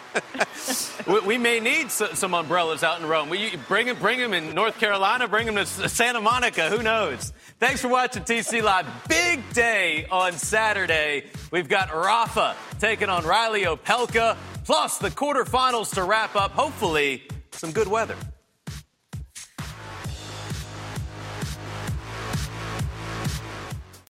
we, 1.11 1.19
we, 1.21 1.37
may 1.37 1.59
need 1.59 1.91
some 1.91 2.33
umbrellas 2.33 2.83
out 2.83 2.99
in 2.99 3.07
Rome. 3.07 3.29
We 3.29 3.55
bring 3.67 3.87
them, 3.87 3.97
bring 3.97 4.19
them 4.19 4.33
in 4.33 4.53
North 4.53 4.77
Carolina, 4.79 5.27
bring 5.27 5.45
them 5.45 5.55
to 5.55 5.65
Santa 5.65 6.21
Monica. 6.21 6.69
Who 6.69 6.83
knows? 6.83 7.33
Thanks 7.59 7.81
for 7.81 7.87
watching 7.87 8.23
TC 8.23 8.63
Live. 8.63 8.87
Big 9.07 9.41
day 9.53 10.07
on 10.11 10.33
Saturday. 10.33 11.25
We've 11.51 11.69
got 11.69 11.93
Rafa 11.93 12.55
taking 12.79 13.09
on 13.09 13.25
Riley 13.25 13.63
Opelka, 13.63 14.37
plus 14.65 14.97
the 14.97 15.09
quarterfinals 15.09 15.93
to 15.95 16.03
wrap 16.03 16.35
up. 16.35 16.51
Hopefully, 16.51 17.23
some 17.51 17.71
good 17.71 17.87
weather. 17.87 18.15